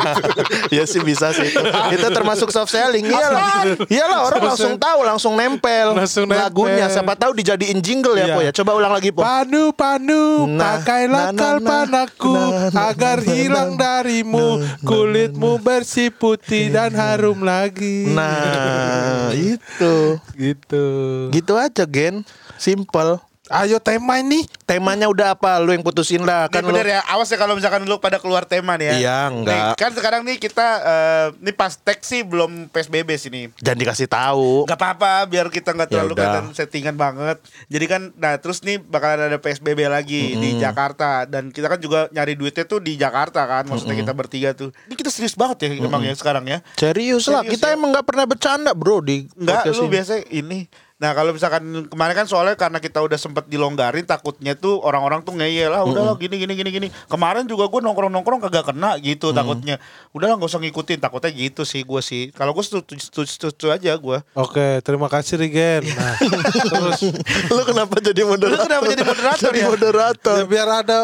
Iya 0.74 0.84
sih 0.86 1.00
bisa 1.02 1.32
sih 1.34 1.39
itu. 1.44 1.60
Itu 1.96 2.06
termasuk 2.12 2.48
soft 2.54 2.72
selling. 2.72 3.04
Iyalah 3.08 3.76
Iyalah 3.88 4.18
orang 4.26 4.42
langsung 4.52 4.74
tahu 4.76 5.00
Langsung 5.02 5.32
nempel 5.34 5.96
Langsung 5.96 6.24
nempel. 6.28 6.46
Lagunya. 6.46 6.86
Siapa 6.90 7.14
tahu 7.16 7.32
dijadiin 7.36 7.78
jingle 7.80 8.16
ya 8.16 8.26
Iya. 8.30 8.34
Po 8.36 8.40
ya. 8.44 8.52
Coba 8.54 8.70
ulang 8.78 8.92
lagi 8.94 9.10
Po. 9.10 9.20
Panu, 9.24 9.74
panu, 9.74 10.46
Nah, 10.50 10.78
pakailah 10.82 11.30
nah, 11.30 11.32
nah, 11.32 11.40
kalpanakku 11.40 12.36
nah, 12.36 12.70
nah, 12.70 12.88
agar 12.92 13.16
nah, 13.20 13.26
hilang 13.32 13.70
nah, 13.74 13.80
darimu. 14.02 14.48
kulitmu 14.86 15.58
bersih 15.62 16.12
putih 16.14 16.70
dan 16.70 16.94
harum 16.94 17.42
lagi. 17.42 18.10
Nah 18.12 19.32
itu. 19.34 20.20
Gitu. 20.36 20.86
Gitu 21.32 21.52
aja 21.56 21.84
Gen. 21.88 22.22
Simple 22.60 23.29
Ayo 23.50 23.82
tema 23.82 24.22
ini. 24.22 24.46
Temanya 24.62 25.10
udah 25.10 25.34
apa? 25.34 25.58
Lu 25.58 25.74
yang 25.74 25.82
putusin 25.82 26.22
lah 26.22 26.46
Kan 26.46 26.62
lu- 26.62 26.70
bener 26.70 26.86
ya, 26.86 27.00
awas 27.10 27.26
ya 27.26 27.34
kalau 27.34 27.58
misalkan 27.58 27.82
lu 27.82 27.98
pada 27.98 28.22
keluar 28.22 28.46
tema 28.46 28.78
nih 28.78 28.94
ya. 28.94 28.94
Iya, 28.94 29.18
enggak. 29.26 29.50
Nih, 29.50 29.62
kan 29.74 29.90
sekarang 29.90 30.22
nih 30.22 30.36
kita 30.38 30.66
eh, 30.78 31.26
nih 31.42 31.54
pas 31.58 31.74
teks 31.74 32.06
sih 32.06 32.22
belum 32.22 32.70
PSBB 32.70 33.10
sini. 33.18 33.50
Jangan 33.58 33.78
dikasih 33.82 34.06
tahu. 34.06 34.70
Gak 34.70 34.78
apa-apa 34.78 35.26
biar 35.26 35.50
kita 35.50 35.74
Ya 35.74 35.90
terlalu 35.90 36.14
kelihatan 36.14 36.54
settingan 36.54 36.94
banget. 36.94 37.42
Jadi 37.66 37.84
kan 37.90 38.02
nah 38.14 38.38
terus 38.38 38.62
nih 38.62 38.78
bakalan 38.78 39.26
ada 39.26 39.42
PSBB 39.42 39.90
lagi 39.90 40.38
di 40.38 40.54
Jakarta 40.54 41.26
dan 41.26 41.50
kita 41.50 41.66
kan 41.66 41.82
juga 41.82 42.06
nyari 42.14 42.38
duitnya 42.38 42.62
tuh 42.70 42.78
di 42.78 42.94
Jakarta 42.94 43.50
kan. 43.50 43.66
Maksudnya 43.66 43.98
kita 43.98 44.14
bertiga 44.14 44.54
tuh. 44.54 44.70
Ini 44.86 44.94
kita 44.94 45.10
serius 45.10 45.34
banget 45.34 45.66
ya 45.66 45.68
emang 45.74 46.06
ya 46.06 46.14
sekarang 46.14 46.46
ya. 46.46 46.62
Serius 46.78 47.26
lah, 47.26 47.42
kita 47.42 47.74
ya? 47.74 47.74
emang 47.74 47.90
nggak 47.90 48.06
pernah 48.06 48.30
bercanda 48.30 48.70
bro 48.78 49.02
di 49.02 49.26
Enggak, 49.34 49.66
lu 49.74 49.90
ini. 49.90 49.90
biasa 49.90 50.12
ini. 50.30 50.60
Nah 51.00 51.16
kalau 51.16 51.32
misalkan 51.32 51.64
kemarin 51.88 52.12
kan 52.12 52.26
soalnya 52.28 52.60
karena 52.60 52.76
kita 52.76 53.00
udah 53.00 53.16
sempet 53.16 53.48
dilonggarin 53.48 54.04
takutnya 54.04 54.52
tuh 54.52 54.84
orang-orang 54.84 55.24
tuh 55.24 55.32
ngeyel 55.32 55.72
lah 55.72 55.80
udah 55.80 56.12
lah 56.12 56.14
gini 56.20 56.36
gini 56.36 56.52
gini 56.52 56.70
gini. 56.70 56.88
Kemarin 57.08 57.48
juga 57.48 57.72
gue 57.72 57.80
nongkrong 57.80 58.12
nongkrong 58.12 58.44
kagak 58.44 58.68
kena 58.68 59.00
gitu 59.00 59.32
takutnya. 59.32 59.80
Udah 60.12 60.28
lah 60.28 60.36
nggak 60.36 60.52
usah 60.52 60.60
ngikutin 60.60 61.00
takutnya 61.00 61.32
gitu 61.32 61.64
sih 61.64 61.80
gue 61.80 62.00
sih. 62.04 62.28
Kalau 62.36 62.52
gue 62.52 62.60
setuju, 62.60 63.00
setuju, 63.00 63.32
setuju 63.32 63.66
aja 63.72 63.96
gue. 63.96 64.18
Oke, 64.36 64.84
terima 64.84 65.08
kasih 65.08 65.40
Rigen. 65.40 65.88
Nah, 65.88 66.14
terus 66.68 67.00
lu 67.48 67.62
kenapa 67.64 67.96
jadi 68.04 68.20
moderator? 68.28 68.60
Lu 68.60 68.66
kenapa 68.68 68.84
jadi 68.92 69.04
moderator 69.08 69.40
Jadi 69.40 69.60
ya? 69.64 69.66
moderator. 69.72 70.36
ya 70.36 70.44
biar 70.44 70.68
ada 70.84 70.98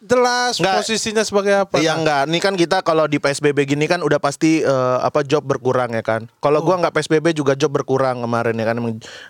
jelas 0.00 0.56
Nggak. 0.56 0.74
posisinya 0.80 1.24
sebagai 1.26 1.54
apa. 1.66 1.76
Iya 1.76 1.92
Nah, 1.92 2.00
enggak, 2.00 2.22
nih 2.32 2.40
kan 2.40 2.54
kita 2.56 2.76
kalau 2.80 3.04
di 3.04 3.20
PSBB 3.20 3.68
gini 3.68 3.84
kan 3.84 4.00
udah 4.00 4.16
pasti 4.16 4.64
eh, 4.64 4.98
apa 5.04 5.20
job 5.20 5.44
berkurang 5.44 5.92
ya 5.92 6.00
kan. 6.00 6.24
Kalau 6.40 6.64
gua 6.64 6.80
nggak 6.80 6.96
PSBB 6.96 7.36
juga 7.36 7.52
job 7.52 7.76
berkurang 7.76 8.24
kemarin 8.24 8.56
ya 8.56 8.64
kan 8.64 8.76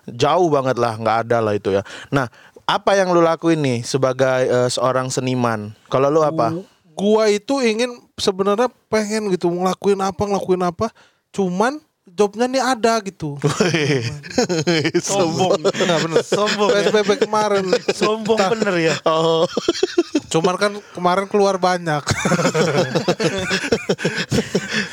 jauh 0.06 0.48
banget 0.52 0.76
lah 0.78 0.94
nggak 0.94 1.16
ada 1.26 1.38
lah 1.42 1.54
itu 1.58 1.74
ya. 1.74 1.82
Nah, 2.14 2.30
apa 2.66 2.94
yang 2.94 3.10
lu 3.10 3.22
lakuin 3.22 3.58
nih 3.58 3.78
sebagai 3.82 4.46
eh, 4.46 4.70
seorang 4.70 5.10
seniman? 5.10 5.74
Kalau 5.90 6.06
lu 6.06 6.22
apa? 6.22 6.54
Gua 6.96 7.28
itu 7.28 7.60
ingin 7.60 7.92
sebenarnya 8.16 8.70
pengen 8.88 9.28
gitu 9.34 9.50
ngelakuin 9.52 10.00
apa 10.00 10.22
ngelakuin 10.22 10.62
apa, 10.64 10.86
cuman 11.34 11.82
jobnya 12.06 12.46
nih 12.46 12.62
ada 12.62 13.02
gitu. 13.02 13.34
Sombong. 15.10 15.58
Nggak 15.58 15.98
bener. 16.06 16.22
Sombong 16.22 16.70
ya. 16.70 16.86
PSBB 16.86 17.10
kemarin. 17.26 17.66
Sombong 17.90 18.38
bener 18.38 18.74
ya. 18.78 18.94
Oh, 19.02 19.44
Cuman 20.30 20.54
kan 20.58 20.72
kemarin 20.94 21.26
keluar 21.26 21.58
banyak. 21.58 22.02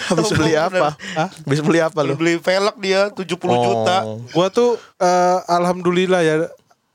habis 0.09 0.25
Sombong 0.29 0.39
beli 0.41 0.53
apa? 0.57 0.97
Hah? 1.13 1.29
Habis 1.29 1.61
beli 1.61 1.79
apa 1.81 1.99
lu? 2.01 2.17
Beli 2.17 2.41
velg 2.41 2.75
dia 2.81 3.09
70 3.13 3.29
juta. 3.39 3.97
Oh. 4.05 4.21
Gua 4.33 4.47
tuh 4.49 4.77
eh, 4.97 5.39
alhamdulillah 5.47 6.21
ya 6.25 6.35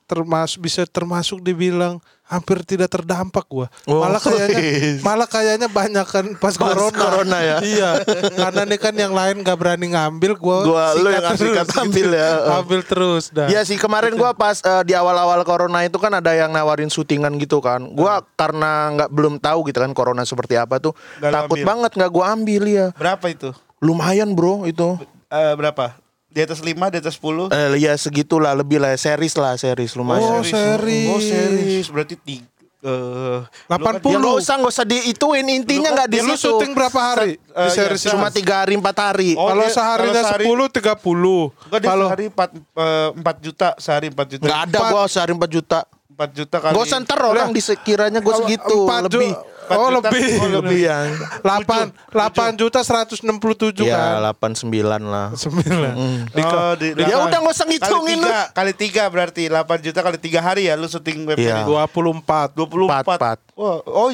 termasuk 0.08 0.64
bisa 0.64 0.88
termasuk 0.88 1.44
dibilang 1.44 2.00
hampir 2.24 2.60
tidak 2.64 2.88
terdampak 2.88 3.44
gua. 3.48 3.68
Oh, 3.84 4.04
malah 4.04 4.20
kayaknya 4.20 4.60
malah 5.06 5.28
kayaknya 5.28 5.68
banyak 5.68 6.06
kan 6.08 6.26
pas, 6.36 6.56
Pas 6.56 6.72
corona. 6.72 6.96
corona 6.96 7.38
ya. 7.40 7.56
Iya. 7.60 7.90
Karena 8.32 8.62
nih 8.68 8.80
kan 8.80 8.94
yang 8.96 9.12
lain 9.12 9.44
gak 9.44 9.56
berani 9.56 9.92
ngambil 9.92 10.32
gua 10.36 10.58
Gua 10.64 10.84
lu 10.96 11.08
yang 11.12 11.24
sikat 11.36 11.40
sikat 11.40 11.66
terus 11.68 11.84
ambil 11.84 12.08
ya. 12.16 12.28
Ambil 12.60 12.80
terus 12.84 13.24
dah. 13.32 13.48
Iya 13.48 13.60
sih 13.68 13.76
kemarin 13.76 14.16
gua 14.16 14.32
pas 14.32 14.60
eh, 14.64 14.82
di 14.88 14.92
awal-awal 14.96 15.44
corona 15.44 15.84
itu 15.84 15.96
kan 16.00 16.12
ada 16.12 16.32
yang 16.32 16.52
nawarin 16.52 16.88
syutingan 16.88 17.36
gitu 17.40 17.60
kan. 17.60 17.84
Gua 17.92 18.24
karena 18.36 18.92
nggak 18.96 19.10
belum 19.12 19.34
tahu 19.40 19.68
gitu 19.68 19.84
kan 19.84 19.92
corona 19.92 20.24
seperti 20.24 20.56
apa 20.56 20.80
tuh. 20.80 20.96
Lu 21.20 21.32
takut 21.32 21.60
ambil. 21.60 21.68
banget 21.68 21.90
nggak 21.96 22.10
gua 22.12 22.24
ambil 22.32 22.62
ya. 22.64 22.86
Berapa 22.96 23.28
itu? 23.28 23.52
Lumayan 23.80 24.32
bro 24.32 24.64
itu. 24.68 24.96
Eh, 25.28 25.52
berapa? 25.56 25.96
Di 26.38 26.46
atas 26.46 26.62
5, 26.62 26.70
di 26.86 26.98
atas 27.02 27.18
10? 27.18 27.50
Eh 27.50 27.82
ya 27.82 27.98
segitulah 27.98 28.54
lebih 28.54 28.78
lah 28.78 28.94
series 28.94 29.34
lah 29.34 29.58
series 29.58 29.90
lumayan. 29.92 30.38
Oh, 30.38 30.46
series. 30.46 31.10
Oh, 31.10 31.18
series. 31.18 31.90
Berarti 31.90 32.14
tiga. 32.14 32.46
Eh, 32.78 33.38
80. 33.66 34.06
ya 34.06 34.22
nggak 34.22 34.38
usah 34.38 34.54
nggak 34.54 34.70
usah 34.70 34.86
diituin 34.86 35.42
intinya 35.50 35.82
Lu 35.82 35.86
kan- 35.90 35.94
nggak 35.98 36.08
di 36.08 36.16
Ya, 36.16 36.22
lu 36.22 36.34
situ. 36.38 36.46
syuting 36.46 36.78
berapa 36.78 36.94
hari 36.94 37.34
Set- 37.34 37.42
di 37.42 37.58
eh, 37.58 37.70
series 37.74 37.98
iya, 37.98 38.06
itu? 38.06 38.14
Cuma 38.14 38.28
tiga 38.30 38.54
hari 38.62 38.74
empat 38.78 38.96
hari. 39.02 39.30
Oh, 39.34 39.50
kalau 39.50 39.66
seharinya 39.66 40.14
kalau 40.14 40.30
sehari- 40.30 40.46
10 40.46 40.66
30. 40.70 41.42
Enggak 41.66 41.80
dia 41.82 41.88
Kalau 41.90 42.06
sehari 42.06 42.26
4, 42.30 42.48
eh, 42.54 43.08
4 43.18 43.36
juta, 43.42 43.68
sehari 43.82 44.06
4 44.14 44.26
juta. 44.30 44.44
Nggak 44.46 44.60
ada 44.62 44.78
Empat. 44.78 44.90
gua 44.94 45.02
sehari 45.10 45.32
4 45.34 45.50
juta. 45.50 45.78
4 46.18 46.34
juta 46.34 46.56
kali. 46.58 46.74
Usah 46.74 46.98
ntar 46.98 47.20
orang 47.22 47.54
disekiranya 47.54 48.18
gue 48.18 48.34
segitu 48.42 48.74
lebih. 48.90 49.38
Oh, 49.68 49.92
juta. 49.92 50.08
lebih. 50.08 50.24
Oh, 50.40 50.48
Lebih 50.64 50.80
ya. 50.88 50.98
8 51.44 51.92
8 52.08 52.56
juta 52.56 52.80
167 52.80 53.84
Ya 53.84 54.16
kan. 54.16 54.32
89 54.32 54.64
lah. 55.04 55.36
9. 55.36 56.40
Oh, 56.40 56.72
di, 56.74 56.86
Ya 56.96 57.16
udah 57.20 57.38
nggak 57.38 57.52
usah 57.52 57.68
kali 57.68 57.76
ngitungin 57.76 58.18
lu. 58.24 58.28
kali 58.56 58.72
tiga 58.72 59.04
berarti 59.12 59.44
8 59.46 59.84
juta 59.84 60.00
kali 60.00 60.16
3 60.16 60.40
hari 60.40 60.62
ya 60.66 60.74
lu 60.74 60.88
syuting 60.88 61.28
web 61.28 61.36
series. 61.36 61.68
24. 61.68 62.56
24. 62.56 62.88
Empat, 62.88 63.04
empat. 63.04 63.38
Wah, 63.54 63.78
oh, 63.84 64.08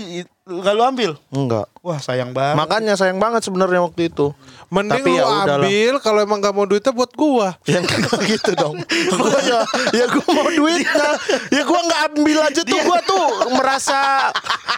nggak 0.44 0.74
lu 0.74 0.82
ambil? 0.84 1.10
Enggak. 1.30 1.66
Wah, 1.80 1.96
sayang 1.96 2.32
banget. 2.32 2.56
Makanya 2.56 2.94
sayang 2.94 3.16
banget 3.16 3.40
sebenarnya 3.42 3.80
waktu 3.80 4.08
itu. 4.08 4.32
Mending 4.68 5.00
Tapi 5.00 5.10
lu 5.10 5.16
ya 5.16 5.24
ambil 5.58 5.94
kalau 6.00 6.18
emang 6.18 6.36
gak 6.38 6.52
mau 6.52 6.64
duitnya 6.64 6.92
buat 6.92 7.12
gua. 7.12 7.56
Ya 7.64 7.80
enggak 7.80 8.20
gitu 8.30 8.52
dong. 8.54 8.76
Gua 9.14 9.36
ya 9.40 9.60
ya 9.92 10.04
gua 10.06 10.24
mau 10.30 10.48
duitnya. 10.50 11.08
Ya 11.48 11.62
gua 11.62 11.80
nggak 11.82 12.00
ambil 12.10 12.38
aja 12.42 12.60
tuh 12.62 12.80
gua 12.82 13.00
tuh 13.02 13.24
merasa 13.50 14.00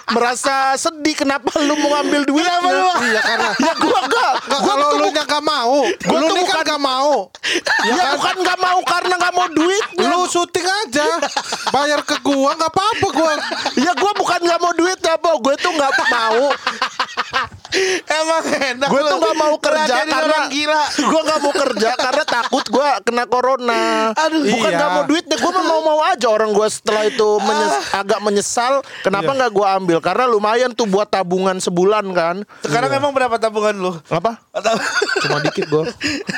merasa 0.08 0.54
sedih 0.76 1.14
kenapa 1.16 1.50
lu 1.58 1.75
mau 1.76 1.94
ngambil 1.94 2.23
duitnya. 2.25 2.58
Iya 3.00 3.20
karena 3.20 3.50
Ya 3.56 3.73
gua 3.76 3.99
enggak. 4.02 4.32
Nggak, 4.40 4.61
Gua 4.61 4.70
kalau 4.73 4.88
lu 4.96 5.08
nya 5.08 5.25
gak 5.25 5.44
mau, 5.44 5.78
Gua 6.00 6.18
lu 6.20 6.26
tuh 6.26 6.35
nih 6.35 6.44
kan 6.44 6.54
bukan- 6.56 6.66
gak 6.68 6.80
mau. 6.80 7.14
ya 7.87 8.04
bukan 8.12 8.35
nggak 8.37 8.58
mau 8.61 8.78
karena 8.82 9.14
nggak 9.16 9.35
mau 9.35 9.46
duitnya. 9.49 10.06
Lu 10.06 10.20
syuting 10.26 10.66
aja, 10.66 11.06
bayar 11.70 12.00
ke 12.02 12.18
gua 12.20 12.54
nggak 12.54 12.70
apa-apa 12.73 13.06
gua. 13.08 13.32
Ya 13.75 13.92
gua 13.94 14.11
bukan 14.12 14.40
nggak 14.42 14.61
mau 14.61 14.73
duitnya, 14.73 15.14
po. 15.16 15.38
Gue 15.57 15.65
tuh 15.65 15.73
nggak 15.73 15.93
mau. 16.13 16.53
Emang 18.06 18.45
enak. 18.47 18.88
Gue 18.88 19.00
lu. 19.00 19.09
tuh 19.09 19.18
gak 19.18 19.37
mau 19.37 19.54
kerja 19.56 19.95
karena 19.99 20.16
orang 20.23 20.47
gila. 20.49 20.83
Gue 20.97 21.21
gak 21.23 21.40
mau 21.40 21.52
kerja 21.54 21.90
karena 21.95 22.25
takut 22.25 22.64
gue 22.64 22.88
kena 23.02 23.25
corona. 23.25 23.83
Aduh. 24.14 24.42
bukan 24.47 24.68
Iya. 24.68 24.78
gak 24.78 24.90
mau 24.90 25.04
duit 25.04 25.25
deh. 25.25 25.37
Gue 25.37 25.52
mau 25.54 25.80
mau 25.83 26.00
aja 26.02 26.26
orang 26.26 26.50
gue 26.50 26.66
setelah 26.66 27.04
itu 27.04 27.28
menyes- 27.38 27.80
agak 27.92 28.21
menyesal. 28.21 28.75
Kenapa 29.00 29.30
nggak 29.30 29.50
gue 29.50 29.66
ambil? 29.68 29.99
Karena 30.00 30.25
lumayan 30.26 30.71
tuh 30.71 30.87
buat 30.87 31.06
tabungan 31.06 31.56
sebulan 31.56 32.04
kan. 32.11 32.37
Sekarang 32.61 32.90
emang 32.90 33.12
berapa 33.12 33.37
tabungan 33.37 33.75
lu? 33.75 33.92
Apa? 34.06 34.40
Atau 34.50 34.75
Cuma 35.21 35.40
dikit 35.40 35.66
gue. 35.66 35.85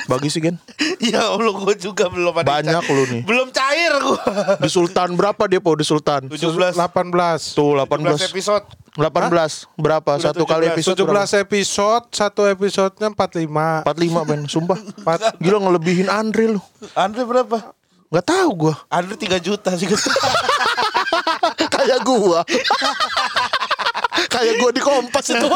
Bagi 0.07 0.29
sih 0.29 0.41
Gen. 0.41 0.57
Ya 0.99 1.27
Allah 1.27 1.53
gue 1.53 1.75
juga 1.77 2.07
belum 2.07 2.35
ada 2.35 2.47
Banyak 2.49 2.83
cair. 2.83 2.93
lu 2.93 3.05
nih. 3.09 3.23
Belum 3.23 3.49
cair 3.49 3.93
gue 3.95 4.23
Di 4.59 4.69
Sultan 4.69 5.15
berapa 5.15 5.43
dia 5.45 5.59
po 5.59 5.73
di 5.73 5.83
Sultan? 5.83 6.27
17 6.27 6.75
18 6.75 7.55
Tuh 7.55 7.79
17 7.79 7.87
18. 7.87 8.29
episode 8.29 8.65
18 8.95 9.79
berapa? 9.79 10.11
Udah 10.13 10.25
Satu 10.25 10.43
kali 10.43 10.67
17. 10.67 10.75
episode 10.75 10.99
berapa? 11.01 11.28
17 11.29 11.43
episode 11.43 12.05
Satu 12.11 12.43
episodenya 12.45 13.13
45 13.13 13.85
45 13.85 14.25
men, 14.25 14.41
sumpah. 14.45 14.79
Empat- 14.79 15.37
Gila 15.37 15.59
ngelebihin 15.61 16.09
Andre 16.09 16.57
lu. 16.57 16.61
Andre 16.93 17.23
berapa? 17.23 17.59
Gak 18.09 18.25
tahu 18.25 18.49
gua. 18.59 18.75
Andre 18.89 19.15
3 19.15 19.37
juta 19.39 19.77
sih 19.77 19.85
Kayak 21.69 22.01
gua. 22.03 22.41
Kayak 24.29 24.55
gua 24.59 24.71
di 24.73 24.81
Kompas 24.81 25.25
itu. 25.29 25.47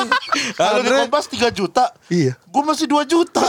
Kalau 0.54 0.80
di 0.80 0.86
Andre- 0.86 1.00
Kompas 1.02 1.24
3 1.26 1.48
juta 1.50 1.84
Iya. 2.06 2.36
Gue 2.44 2.62
masih 2.62 2.84
2 2.84 3.02
juta 3.04 3.40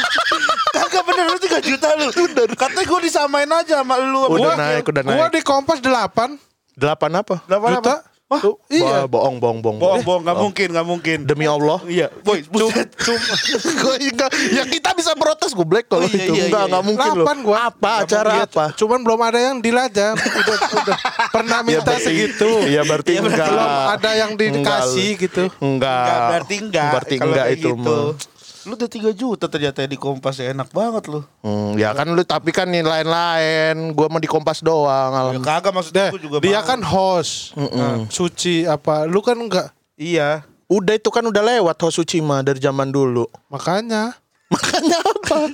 Kagak 0.76 1.02
bener 1.04 1.26
lu 1.26 1.38
3 1.38 1.58
juta 1.60 1.86
lu 1.94 2.06
Katanya 2.52 2.84
gue 2.84 3.00
disamain 3.02 3.48
aja 3.48 3.82
sama 3.82 3.98
lu 3.98 4.26
Udah 4.28 4.54
Gua- 4.54 4.56
naik, 4.56 4.84
udah 4.86 5.02
Gua 5.02 5.26
naik. 5.26 5.32
di 5.32 5.40
Kompas 5.42 5.78
8 5.78 6.38
Delapan 6.72 7.10
apa? 7.16 7.34
Delapan 7.44 7.70
apa? 7.80 7.94
Wah, 8.26 8.42
Tuh, 8.42 8.58
Iya 8.66 8.82
Wah, 8.82 9.06
bohong, 9.06 9.38
bohong, 9.38 9.58
bohong. 9.62 9.78
Bohong, 9.78 10.02
bohong, 10.02 10.22
gak 10.26 10.34
mungkin, 10.34 10.68
gak 10.74 10.82
mungkin 10.82 11.18
Demi 11.22 11.46
Allah. 11.46 11.78
Iya, 11.86 12.10
boy, 12.26 12.42
buset 12.42 12.90
Gua 13.86 13.94
enggak, 13.94 14.30
ya 14.50 14.66
kita 14.66 14.98
bisa 14.98 15.14
protes 15.14 15.54
gue 15.54 15.62
black 15.62 15.86
kalau 15.86 16.02
Oh, 16.02 16.10
iya, 16.10 16.26
itu. 16.26 16.34
iya, 16.34 16.50
enggak, 16.50 16.58
iya, 16.58 16.66
enggak 16.66 16.82
iya. 16.82 16.88
mungkin 16.90 17.10
loh. 17.14 17.26
8 17.30 17.46
gua 17.46 17.58
Apa 17.70 17.92
acara 18.02 18.30
Iya, 18.34 18.46
apa? 18.50 18.64
Cuman 18.74 18.98
belum 19.00 19.20
ada 19.22 19.38
yang 19.38 19.56
deal 19.62 19.78
aja 19.78 20.18
Udah, 20.18 20.58
udah 20.58 20.96
Pernah 21.30 21.58
minta 21.62 21.92
segitu 21.96 22.50
Iya 22.66 22.82
berarti 22.82 23.14
Iya, 23.14 23.20
berarti 23.22 23.30
enggak. 23.30 23.46
Belum 23.46 23.70
ada 23.94 24.10
yang 24.12 24.32
dikasih 24.34 24.58
Enggak, 25.06 25.22
gitu 25.22 25.42
Enggak. 25.62 25.94
Enggak, 26.02 26.18
berarti 26.26 26.54
enggak 26.58 26.90
Berarti 26.90 27.14
Kalau 27.14 27.26
enggak 27.30 27.46
itu 27.48 27.68
gitu. 27.70 27.96
Mah. 28.66 28.70
Lu 28.70 28.76
udah 28.76 28.90
3 28.90 29.14
juta 29.14 29.46
ternyata 29.46 29.78
di 29.80 29.94
Kompas 29.94 30.36
ya 30.36 30.50
Enak 30.50 30.68
banget 30.68 31.06
lu 31.06 31.22
Hmm, 31.40 31.78
ya 31.78 31.94
kan 31.94 32.10
lu 32.10 32.20
tapi 32.20 32.50
kan 32.50 32.66
nih 32.66 32.82
lain-lain. 32.82 33.94
Gua 33.94 34.10
mau 34.10 34.18
di 34.18 34.26
Kompas 34.26 34.58
doang. 34.60 35.10
Ya 35.10 35.20
Alam. 35.22 35.40
kagak 35.40 35.70
maksudnya 35.70 36.10
gue 36.10 36.18
juga 36.18 36.36
dia 36.38 36.58
mau. 36.58 36.66
kan 36.66 36.80
host 36.82 37.54
Nah, 37.54 38.04
Suci 38.06 38.66
apa 38.66 39.06
Lu 39.06 39.22
kan 39.22 39.34
enggak 39.34 39.70
Iya 39.94 40.42
Udah 40.66 40.92
itu 40.92 41.08
kan 41.08 41.22
udah 41.22 41.46
lewat 41.46 41.78
Hosucima 41.78 42.42
dari 42.42 42.58
zaman 42.58 42.90
dulu. 42.90 43.30
Makanya 43.46 44.18
Makanya 44.52 45.02
apa? 45.02 45.50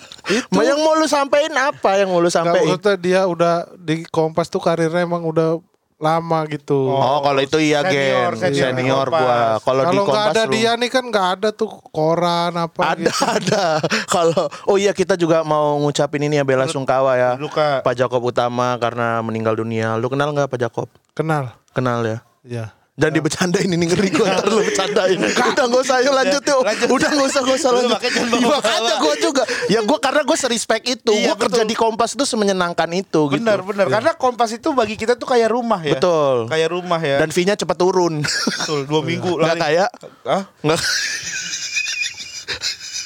Ma, 0.49 0.61
yang 0.63 0.77
mau 0.79 0.93
lu 0.93 1.05
sampein 1.05 1.49
apa? 1.53 1.97
Yang 1.97 2.09
mau 2.09 2.21
lu 2.21 2.29
sampein? 2.29 2.61
maksudnya 2.69 2.95
dia 2.95 3.21
udah 3.25 3.65
di 3.75 4.05
Kompas 4.05 4.49
tuh 4.49 4.61
karirnya 4.61 5.01
emang 5.01 5.25
udah 5.25 5.57
lama 6.03 6.43
gitu. 6.51 6.91
Oh, 6.91 7.23
kalau 7.23 7.39
itu 7.39 7.63
iya 7.63 7.87
Senior, 7.87 8.35
gen 8.35 8.51
senior 8.51 8.75
senior, 8.75 9.07
gua. 9.07 9.63
Kalau 9.63 9.83
di 9.87 9.97
Kompas 10.03 10.35
ada 10.35 10.43
lu- 10.51 10.55
dia 10.59 10.75
nih 10.75 10.91
kan 10.91 11.05
nggak 11.07 11.29
ada 11.39 11.49
tuh 11.55 11.71
koran 11.95 12.59
apa 12.59 12.83
ada 12.83 13.07
gitu. 13.07 13.23
ada. 13.39 13.65
Kalau 14.11 14.51
oh 14.67 14.77
iya 14.77 14.91
kita 14.91 15.15
juga 15.15 15.47
mau 15.47 15.79
ngucapin 15.79 16.27
ini 16.27 16.43
ya 16.43 16.45
bela 16.45 16.67
sungkawa 16.67 17.15
ya. 17.15 17.31
Luka. 17.39 17.87
Pak 17.87 17.95
Jakob 17.95 18.19
Utama 18.27 18.75
karena 18.83 19.23
meninggal 19.23 19.55
dunia. 19.55 19.95
Lu 19.95 20.11
kenal 20.11 20.35
nggak 20.35 20.51
Pak 20.51 20.59
Jakob? 20.59 20.91
Kenal. 21.15 21.55
Kenal 21.71 22.03
ya. 22.03 22.19
Ya. 22.43 22.67
Jangan 22.93 23.15
dibercandain 23.17 23.73
ini 23.73 23.89
ngeri 23.89 24.13
gue 24.13 24.21
ntar 24.21 24.45
lu 24.47 24.61
bercandain 24.61 25.17
Udah 25.17 25.65
gak 25.65 25.81
usah 25.81 26.05
yuk 26.05 26.13
lanjut 26.13 26.43
yuk 26.45 26.61
Lanjut. 26.61 26.89
Udah 26.93 27.09
gak 27.09 27.25
usah 27.25 27.41
gak 27.41 27.57
usah 27.57 27.71
lanjut 27.73 27.91
makanya 27.97 28.21
Iya, 28.37 28.95
gue 29.01 29.15
juga 29.17 29.43
Ya 29.65 29.81
gue 29.81 29.97
karena 29.97 30.21
gue 30.21 30.37
serespect 30.37 30.85
itu 30.85 31.13
Iya, 31.17 31.33
Gue 31.33 31.49
kerja 31.49 31.65
di 31.65 31.73
Kompas 31.73 32.13
itu 32.13 32.29
semenyenangkan 32.29 32.93
itu 32.93 33.33
gitu 33.33 33.41
Benar, 33.41 33.65
benar. 33.65 33.87
Karena 33.89 34.13
Kompas 34.13 34.53
itu 34.53 34.77
bagi 34.77 34.95
kita 34.95 35.17
tuh 35.17 35.25
kayak 35.25 35.49
rumah 35.49 35.81
ya. 35.81 35.97
Betul. 35.97 36.53
Kayak 36.53 36.69
rumah 36.69 37.01
ya. 37.01 37.17
Dan 37.17 37.33
fee-nya 37.33 37.57
cepat 37.57 37.81
turun 37.81 38.21
betul 38.21 38.85
dua 38.85 39.01
minggu 39.01 39.41
lari. 39.41 39.57
kayak 39.57 39.89
Hah? 40.29 40.43
Nggak 40.61 40.81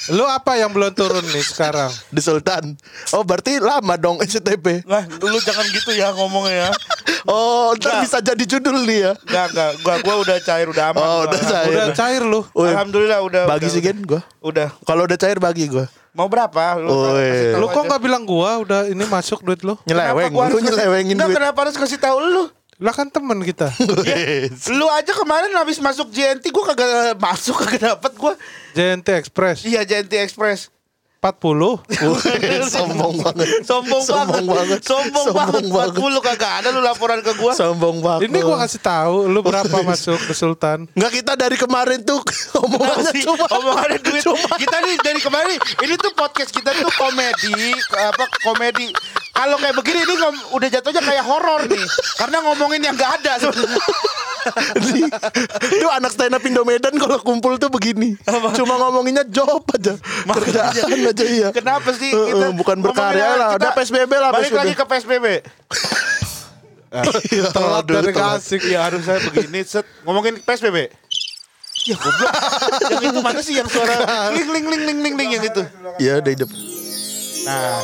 Lu 0.07 0.23
apa 0.23 0.55
yang 0.55 0.71
belum 0.71 0.91
turun 0.95 1.25
nih 1.35 1.43
sekarang? 1.43 1.91
di 2.15 2.21
Sultan 2.23 2.79
Oh 3.11 3.27
berarti 3.27 3.59
lama 3.59 3.99
dong 3.99 4.23
SCTP 4.23 4.87
Nah, 4.87 5.03
lu 5.03 5.37
jangan 5.43 5.67
gitu 5.67 5.91
ya 5.91 6.15
ngomongnya 6.15 6.67
ya. 6.67 6.69
Oh 7.27 7.75
ntar 7.75 7.99
Nggak. 7.99 8.03
bisa 8.07 8.17
jadi 8.23 8.43
judul 8.47 8.87
nih 8.87 8.99
ya 9.03 9.13
Enggak, 9.27 9.45
enggak. 9.51 9.71
Gua 9.83 9.95
gua 9.99 10.15
udah 10.23 10.37
cair, 10.39 10.67
udah 10.71 10.85
aman. 10.95 11.01
Oh, 11.03 11.07
gua. 11.07 11.23
udah 11.27 11.41
cair. 11.43 11.67
Udah 11.75 11.87
cair 11.91 12.21
lu. 12.23 12.41
Woi, 12.55 12.71
Alhamdulillah 12.71 13.19
udah. 13.19 13.43
Bagi 13.51 13.67
udah, 13.67 13.73
sih 13.75 13.81
Gen 13.83 13.99
gue 14.07 14.21
Udah. 14.39 14.67
Kalau 14.87 15.03
udah 15.03 15.17
cair 15.19 15.37
bagi 15.43 15.67
gue 15.67 15.85
Mau 16.15 16.25
berapa? 16.31 16.79
Lu 16.79 16.89
kasih 17.13 17.47
tahu 17.53 17.61
Lu 17.61 17.67
kok 17.69 17.83
nggak 17.91 18.01
bilang 18.01 18.23
gua 18.23 18.63
udah 18.63 18.79
ini 18.87 19.03
masuk 19.05 19.43
duit 19.43 19.59
lu? 19.61 19.75
Nyeleweng 19.85 20.31
Kenapa 20.31 20.33
gua 20.33 20.45
Lu 20.49 20.57
nyelewengin 20.63 21.13
Nggak, 21.19 21.27
duit 21.29 21.37
kenapa 21.37 21.57
harus 21.67 21.75
kasih 21.75 21.99
tahu 21.99 22.17
lu? 22.23 22.43
Lah 22.77 22.93
kan 22.93 23.09
temen 23.09 23.41
kita. 23.41 23.73
Lu 24.77 24.85
aja 24.93 25.09
kemarin 25.09 25.49
habis 25.57 25.81
masuk 25.81 26.13
JNT 26.13 26.53
gua 26.53 26.73
kagak 26.73 27.17
masuk, 27.17 27.57
kagak 27.65 27.97
dapet 27.97 28.13
gua. 28.13 28.33
JNT 28.77 29.17
Express 29.17 29.65
Iya, 29.65 29.81
JNT 29.81 30.13
Express. 30.21 30.69
40. 31.35 31.83
Woi, 32.07 32.63
Sombong 32.73 33.15
banget 33.19 33.47
Sombong, 33.67 34.03
Sombong 34.03 34.45
banget 34.47 34.79
Sombong, 34.79 35.27
banget. 35.35 35.61
40 35.99 36.27
kagak 36.27 36.53
ada 36.63 36.67
lu 36.71 36.79
laporan 36.79 37.19
ke 37.19 37.35
gua. 37.35 37.51
Sombong 37.51 37.99
banget 37.99 38.31
Ini 38.31 38.39
gua 38.43 38.63
kasih 38.63 38.79
tahu 38.79 39.27
lu 39.27 39.43
berapa 39.43 39.77
masuk 39.83 40.15
ke 40.23 40.33
Sultan. 40.33 40.87
Nggak 40.95 41.11
kita 41.19 41.33
dari 41.35 41.59
kemarin 41.59 41.99
tuh 42.07 42.23
omongannya 42.63 43.11
cuma 43.21 43.45
omongannya 43.51 43.99
duit. 43.99 44.23
Kita 44.55 44.75
nih 44.87 44.95
dari 45.03 45.19
kemarin 45.19 45.57
ini 45.83 45.93
tuh 45.99 46.11
podcast 46.15 46.49
kita 46.55 46.71
tuh 46.71 46.91
komedi, 46.95 47.75
apa 47.91 48.23
komedi. 48.41 48.89
Kalau 49.35 49.59
kayak 49.61 49.75
begini 49.77 50.01
ini 50.01 50.15
udah 50.55 50.67
jatuhnya 50.71 51.01
kayak 51.03 51.23
horor 51.27 51.61
nih. 51.69 51.85
Karena 52.17 52.37
ngomongin 52.47 52.81
yang 52.81 52.95
nggak 52.97 53.11
ada 53.21 53.37
sebenarnya. 53.37 53.77
Itu 55.67 55.87
anak 55.89 56.11
stand 56.11 56.33
up 56.33 56.43
Indomedan 56.43 56.93
kalau 56.95 57.17
kumpul 57.21 57.55
tuh 57.57 57.69
begini. 57.69 58.15
Cuma 58.55 58.77
ngomonginnya 58.77 59.23
job 59.27 59.63
aja. 59.73 59.95
Kerjaan 60.25 60.73
aja 61.11 61.25
iya. 61.25 61.49
Kenapa 61.51 61.91
sih 61.93 62.11
kita 62.11 62.47
eh, 62.49 62.53
bukan 62.55 62.77
ngomongin 62.79 62.81
berkarya 62.81 63.27
lah. 63.35 63.49
Udah 63.55 63.71
PSBB 63.73 64.11
lah 64.11 64.29
Balik 64.31 64.51
PSBB. 64.51 64.59
lagi 64.59 64.73
ke 64.73 64.85
PSBB. 64.85 65.25
Telat 66.87 67.83
Aduh, 67.83 67.93
dari 67.99 68.11
telat. 68.15 68.39
kasih. 68.39 68.59
Ya 68.63 68.79
harus 68.87 69.03
saya 69.03 69.19
begini 69.19 69.59
set 69.67 69.83
ngomongin 70.07 70.39
PSBB. 70.39 70.87
Ya 71.85 71.95
goblok. 71.95 72.31
yang 72.91 73.03
itu 73.11 73.19
mana 73.21 73.39
sih 73.39 73.55
yang 73.59 73.67
suara 73.67 73.95
ling 74.31 74.47
ling 74.49 74.65
ling 74.65 74.83
ling 74.87 74.99
ling 75.03 75.15
ling 75.15 75.29
yang 75.35 75.43
itu? 75.43 75.61
Iya 75.99 76.23
udah 76.23 76.31
hidup. 76.31 76.49
Nah, 77.43 77.79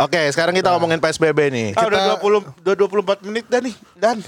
Oke, 0.00 0.32
sekarang 0.32 0.56
kita 0.56 0.72
ngomongin 0.72 0.96
PSBB 0.96 1.52
nih. 1.52 1.68
ah, 1.76 1.84
udah 1.84 2.16
20 2.16 2.64
udah 2.64 2.74
24 3.20 3.28
menit 3.28 3.44
dah 3.44 3.60
nih. 3.60 3.74
Dan 3.92 4.24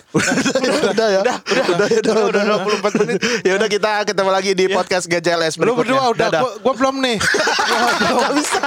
udah 0.92 1.08
ya. 1.08 1.20
Udah, 1.24 1.36
udah, 1.40 1.86
ya, 1.88 2.00
udah, 2.04 2.14
udah 2.28 2.42
24 2.84 3.00
menit. 3.00 3.18
Ya 3.40 3.52
udah 3.56 3.68
kita 3.72 3.90
ketemu 4.04 4.30
lagi 4.30 4.50
di 4.52 4.64
podcast 4.68 5.08
GJLS 5.08 5.56
Lu 5.56 5.72
berikutnya. 5.72 5.96
berdua 5.96 6.02
udah 6.12 6.28
gua, 6.36 6.52
gua 6.60 6.74
belum 6.76 6.94
nih. 7.00 7.16
Nggak 8.04 8.32
bisa. 8.36 8.60